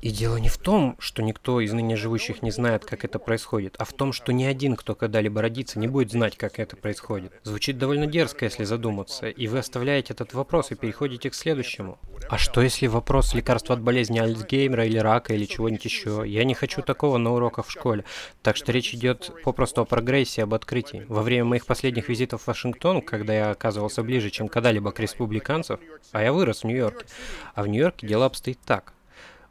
И 0.00 0.10
дело 0.10 0.36
не 0.36 0.48
в 0.48 0.58
том, 0.58 0.96
что 0.98 1.22
никто 1.22 1.60
из 1.60 1.72
ныне 1.72 1.96
живущих 1.96 2.42
не 2.42 2.50
знает, 2.50 2.84
как 2.84 3.04
это 3.04 3.18
происходит, 3.18 3.74
а 3.78 3.84
в 3.84 3.92
том, 3.92 4.12
что 4.12 4.32
ни 4.32 4.44
один, 4.44 4.76
кто 4.76 4.94
когда-либо 4.94 5.40
родится, 5.40 5.78
не 5.78 5.88
будет 5.88 6.10
знать, 6.10 6.36
как 6.36 6.58
это 6.58 6.76
происходит. 6.76 7.32
Звучит 7.42 7.78
довольно 7.78 8.06
дерзко, 8.06 8.44
если 8.44 8.64
задуматься, 8.64 9.28
и 9.28 9.46
вы 9.46 9.58
оставляете 9.58 10.12
этот 10.12 10.34
вопрос 10.34 10.70
и 10.70 10.74
переходите 10.74 11.30
к 11.30 11.34
следующему. 11.34 11.98
А 12.28 12.38
что 12.38 12.62
если 12.62 12.86
вопрос 12.86 13.34
лекарства 13.34 13.74
от 13.74 13.82
болезни 13.82 14.18
Альцгеймера 14.18 14.86
или 14.86 14.98
рака 14.98 15.34
или 15.34 15.44
чего-нибудь 15.44 15.84
еще? 15.84 16.22
Я 16.26 16.44
не 16.44 16.54
хочу 16.54 16.82
такого 16.82 17.18
на 17.18 17.32
уроках 17.32 17.66
в 17.66 17.70
школе. 17.70 18.04
Так 18.42 18.56
что 18.56 18.72
речь 18.72 18.94
идет 18.94 19.30
попросту 19.44 19.82
о 19.82 19.84
прогрессе, 19.84 20.42
об 20.44 20.54
открытии. 20.54 21.04
Во 21.08 21.22
время 21.22 21.44
моих 21.44 21.66
последних 21.66 22.08
визитов 22.08 22.42
в 22.42 22.46
Вашингтон, 22.46 23.02
когда 23.02 23.32
я 23.32 23.54
оказывался 23.62 24.02
ближе, 24.02 24.30
чем 24.30 24.48
когда-либо 24.48 24.90
к 24.90 24.98
республиканцев, 24.98 25.78
а 26.10 26.20
я 26.20 26.32
вырос 26.32 26.62
в 26.62 26.64
Нью-Йорке, 26.64 27.06
а 27.54 27.62
в 27.62 27.68
Нью-Йорке 27.68 28.08
дело 28.08 28.26
обстоит 28.26 28.58
так. 28.66 28.92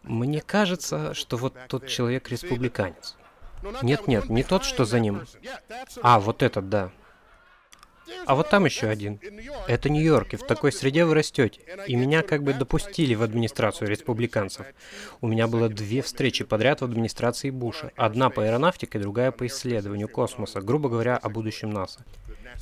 Мне 0.04 0.42
кажется, 0.42 1.14
что 1.14 1.38
вот 1.38 1.56
тот 1.70 1.88
человек 1.88 2.30
республиканец. 2.30 3.16
Нет-нет, 3.82 4.30
не 4.30 4.44
тот, 4.44 4.66
что 4.66 4.84
за 4.84 5.00
ним. 5.00 5.22
А, 6.02 6.20
вот 6.20 6.44
этот, 6.44 6.68
да. 6.68 6.92
А 8.26 8.36
вот 8.36 8.50
там 8.50 8.66
еще 8.66 8.88
один. 8.88 9.18
Это 9.68 9.90
Нью-Йорк, 9.90 10.34
и 10.34 10.38
в 10.38 10.46
такой 10.46 10.74
среде 10.74 11.06
вы 11.06 11.14
растете. 11.14 11.62
И 11.88 11.96
меня 11.96 12.22
как 12.22 12.44
бы 12.44 12.54
допустили 12.54 13.16
в 13.16 13.24
администрацию 13.24 13.88
республиканцев. 13.88 14.66
У 15.22 15.28
меня 15.28 15.48
было 15.48 15.70
две 15.70 16.02
встречи 16.02 16.44
подряд 16.44 16.82
в 16.82 16.84
администрации 16.86 17.50
Буша. 17.50 17.92
Одна 17.96 18.30
по 18.30 18.44
аэронавтике, 18.44 19.00
другая 19.00 19.32
по 19.32 19.48
исследованию 19.48 20.10
космоса, 20.10 20.60
грубо 20.60 20.90
говоря, 20.90 21.16
о 21.16 21.30
будущем 21.30 21.70
НАСА. 21.70 22.04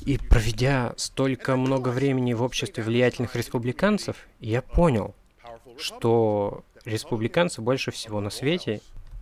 И 0.06 0.18
проведя 0.18 0.94
столько 0.96 1.56
много 1.56 1.90
времени 1.90 2.32
в 2.32 2.42
обществе 2.42 2.82
влиятельных 2.82 3.36
республиканцев, 3.36 4.26
я 4.40 4.62
понял, 4.62 5.14
что 5.76 6.64
республиканцы 6.84 7.60
больше 7.60 7.90
всего 7.90 8.20
на 8.20 8.30
свете 8.30 8.80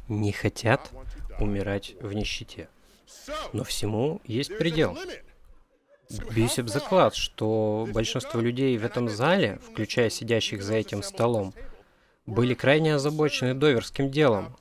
не 0.09 0.33
хотят 0.33 0.91
умирать 1.41 1.95
в 2.01 2.13
нищете. 2.13 2.69
Но 3.53 3.65
всему 3.65 4.21
есть 4.25 4.57
предел. 4.57 4.97
Бьюсь 6.31 6.59
об 6.59 6.69
заклад, 6.69 7.15
что 7.15 7.87
большинство 7.93 8.41
людей 8.41 8.79
в 8.79 8.85
этом 8.85 9.09
зале, 9.09 9.59
включая 9.71 10.09
сидящих 10.09 10.63
за 10.63 10.75
этим 10.75 11.03
столом, 11.03 11.53
были 12.25 12.55
крайне 12.55 12.95
озабочены 12.95 13.55
доверским 13.55 14.11
делом, 14.11 14.57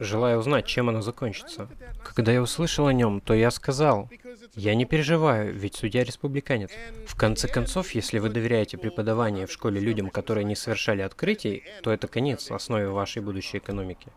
желая 0.00 0.38
узнать, 0.38 0.66
чем 0.66 0.88
оно 0.88 1.00
закончится. 1.00 1.68
Когда 2.04 2.32
я 2.32 2.42
услышал 2.42 2.86
о 2.86 2.92
нем, 2.92 3.20
то 3.20 3.34
я 3.34 3.50
сказал, 3.50 4.10
я 4.54 4.74
не 4.74 4.84
переживаю, 4.84 5.54
ведь 5.54 5.76
судья 5.76 6.04
республиканец. 6.04 6.70
В 7.06 7.16
конце 7.16 7.48
концов, 7.48 7.92
если 7.92 8.18
вы 8.18 8.28
доверяете 8.28 8.78
преподавание 8.78 9.46
в 9.46 9.52
школе 9.52 9.80
людям, 9.80 10.10
которые 10.10 10.44
не 10.44 10.56
совершали 10.56 11.02
открытий, 11.02 11.64
то 11.82 11.90
это 11.90 12.08
конец 12.08 12.50
основе 12.50 12.88
вашей 12.88 13.22
будущей 13.22 13.58
экономики. 13.58 14.12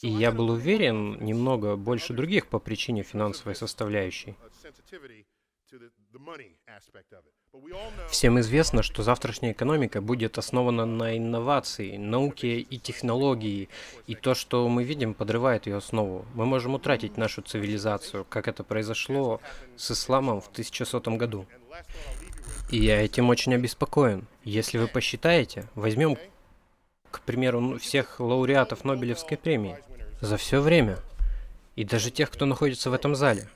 И 0.00 0.08
я 0.08 0.30
был 0.30 0.50
уверен 0.50 1.22
немного 1.24 1.76
больше 1.76 2.12
других 2.12 2.46
по 2.46 2.58
причине 2.58 3.02
финансовой 3.02 3.54
составляющей. 3.54 4.36
Всем 8.08 8.40
известно, 8.40 8.82
что 8.82 9.02
завтрашняя 9.02 9.52
экономика 9.52 10.00
будет 10.00 10.38
основана 10.38 10.86
на 10.86 11.18
инновации, 11.18 11.98
науке 11.98 12.60
и 12.60 12.78
технологии, 12.78 13.68
и 14.06 14.14
то, 14.14 14.34
что 14.34 14.66
мы 14.68 14.84
видим, 14.84 15.12
подрывает 15.12 15.66
ее 15.66 15.76
основу. 15.76 16.24
Мы 16.34 16.46
можем 16.46 16.74
утратить 16.74 17.18
нашу 17.18 17.42
цивилизацию, 17.42 18.24
как 18.28 18.48
это 18.48 18.64
произошло 18.64 19.40
с 19.76 19.90
исламом 19.90 20.40
в 20.40 20.48
1100 20.48 21.00
году. 21.16 21.46
И 22.70 22.78
я 22.78 23.02
этим 23.02 23.28
очень 23.28 23.54
обеспокоен. 23.54 24.26
Если 24.44 24.78
вы 24.78 24.88
посчитаете, 24.88 25.68
возьмем, 25.74 26.16
к 27.10 27.20
примеру, 27.20 27.78
всех 27.78 28.18
лауреатов 28.18 28.84
Нобелевской 28.84 29.36
премии 29.36 29.76
за 30.22 30.38
все 30.38 30.60
время, 30.60 30.98
и 31.76 31.84
даже 31.84 32.10
тех, 32.10 32.30
кто 32.30 32.46
находится 32.46 32.88
в 32.88 32.94
этом 32.94 33.14
зале, 33.14 33.50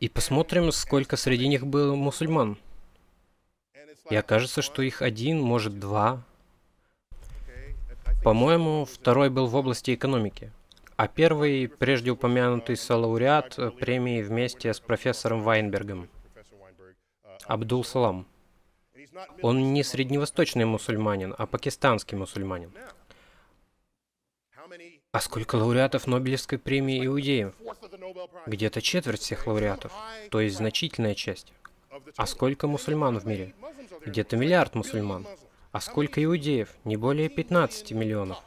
и 0.00 0.08
посмотрим, 0.08 0.72
сколько 0.72 1.16
среди 1.16 1.48
них 1.48 1.66
было 1.66 1.94
мусульман. 1.94 2.56
И 4.10 4.16
окажется, 4.16 4.62
что 4.62 4.82
их 4.82 5.02
один, 5.02 5.40
может 5.40 5.78
два. 5.78 6.22
По-моему, 8.22 8.84
второй 8.84 9.30
был 9.30 9.46
в 9.46 9.54
области 9.54 9.94
экономики. 9.94 10.52
А 10.96 11.08
первый, 11.08 11.68
прежде 11.68 12.10
упомянутый 12.10 12.76
солауреат 12.76 13.58
премии 13.78 14.22
вместе 14.22 14.72
с 14.72 14.80
профессором 14.80 15.42
Вайнбергом. 15.42 16.08
Абдул 17.44 17.84
Салам. 17.84 18.26
Он 19.42 19.72
не 19.72 19.82
средневосточный 19.82 20.64
мусульманин, 20.64 21.34
а 21.36 21.46
пакистанский 21.46 22.16
мусульманин. 22.16 22.72
А 25.12 25.20
сколько 25.20 25.56
лауреатов 25.56 26.06
Нобелевской 26.06 26.58
премии 26.58 27.06
иудеев? 27.06 27.54
Где-то 28.46 28.82
четверть 28.82 29.20
всех 29.20 29.46
лауреатов, 29.46 29.92
то 30.30 30.40
есть 30.40 30.56
значительная 30.56 31.14
часть. 31.14 31.52
А 32.16 32.26
сколько 32.26 32.66
мусульман 32.66 33.18
в 33.18 33.26
мире? 33.26 33.54
Где-то 34.06 34.36
миллиард 34.36 34.76
мусульман. 34.76 35.26
А 35.72 35.80
сколько 35.80 36.22
иудеев? 36.22 36.70
Не 36.84 36.96
более 36.96 37.28
15 37.28 37.90
миллионов. 37.90 38.38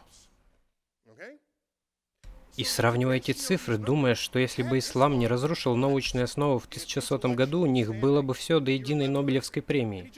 И 2.56 2.64
сравнивая 2.64 3.18
эти 3.18 3.32
цифры, 3.32 3.78
думая, 3.78 4.16
что 4.16 4.40
если 4.40 4.64
бы 4.64 4.80
ислам 4.80 5.20
не 5.20 5.28
разрушил 5.28 5.76
научные 5.76 6.24
основы 6.24 6.60
в 6.60 6.66
1100 6.66 7.20
году, 7.36 7.62
у 7.62 7.66
них 7.66 7.94
было 7.94 8.22
бы 8.22 8.34
все 8.34 8.60
до 8.60 8.72
единой 8.72 9.08
Нобелевской 9.08 9.62
премии. 9.62 10.12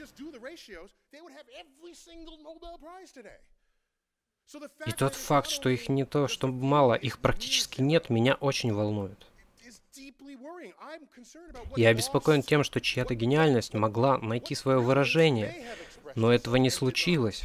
И 4.86 4.92
тот 4.92 5.14
факт, 5.14 5.48
что 5.48 5.68
их 5.68 5.88
не 5.88 6.04
то, 6.04 6.28
что 6.28 6.46
мало, 6.48 6.94
их 6.94 7.18
практически 7.18 7.80
нет, 7.80 8.10
меня 8.10 8.34
очень 8.34 8.72
волнует. 8.72 9.26
Я 11.76 11.88
обеспокоен 11.88 12.42
тем, 12.42 12.64
что 12.64 12.80
чья-то 12.80 13.14
гениальность 13.14 13.74
могла 13.74 14.18
найти 14.18 14.54
свое 14.54 14.80
выражение, 14.80 15.66
но 16.14 16.32
этого 16.32 16.56
не 16.56 16.70
случилось 16.70 17.44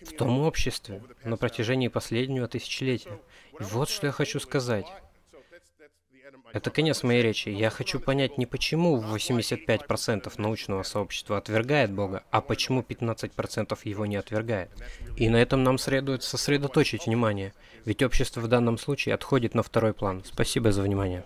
в, 0.00 0.12
том 0.16 0.40
обществе 0.40 1.02
на 1.24 1.36
протяжении 1.36 1.88
последнего 1.88 2.46
тысячелетия. 2.48 3.20
И 3.58 3.62
вот 3.62 3.88
что 3.88 4.06
я 4.06 4.12
хочу 4.12 4.40
сказать. 4.40 4.86
Это 6.54 6.70
конец 6.70 7.02
моей 7.02 7.20
речи. 7.20 7.48
Я 7.48 7.68
хочу 7.68 7.98
понять 7.98 8.38
не 8.38 8.46
почему 8.46 9.02
85% 9.02 10.32
научного 10.36 10.84
сообщества 10.84 11.36
отвергает 11.36 11.92
Бога, 11.92 12.22
а 12.30 12.40
почему 12.40 12.82
15% 12.82 13.76
его 13.82 14.06
не 14.06 14.14
отвергает. 14.14 14.70
И 15.16 15.28
на 15.28 15.36
этом 15.36 15.64
нам 15.64 15.78
следует 15.78 16.22
сосредоточить 16.22 17.06
внимание, 17.06 17.52
ведь 17.84 18.04
общество 18.04 18.40
в 18.40 18.46
данном 18.46 18.78
случае 18.78 19.16
отходит 19.16 19.54
на 19.56 19.64
второй 19.64 19.94
план. 19.94 20.22
Спасибо 20.24 20.70
за 20.70 20.82
внимание. 20.82 21.24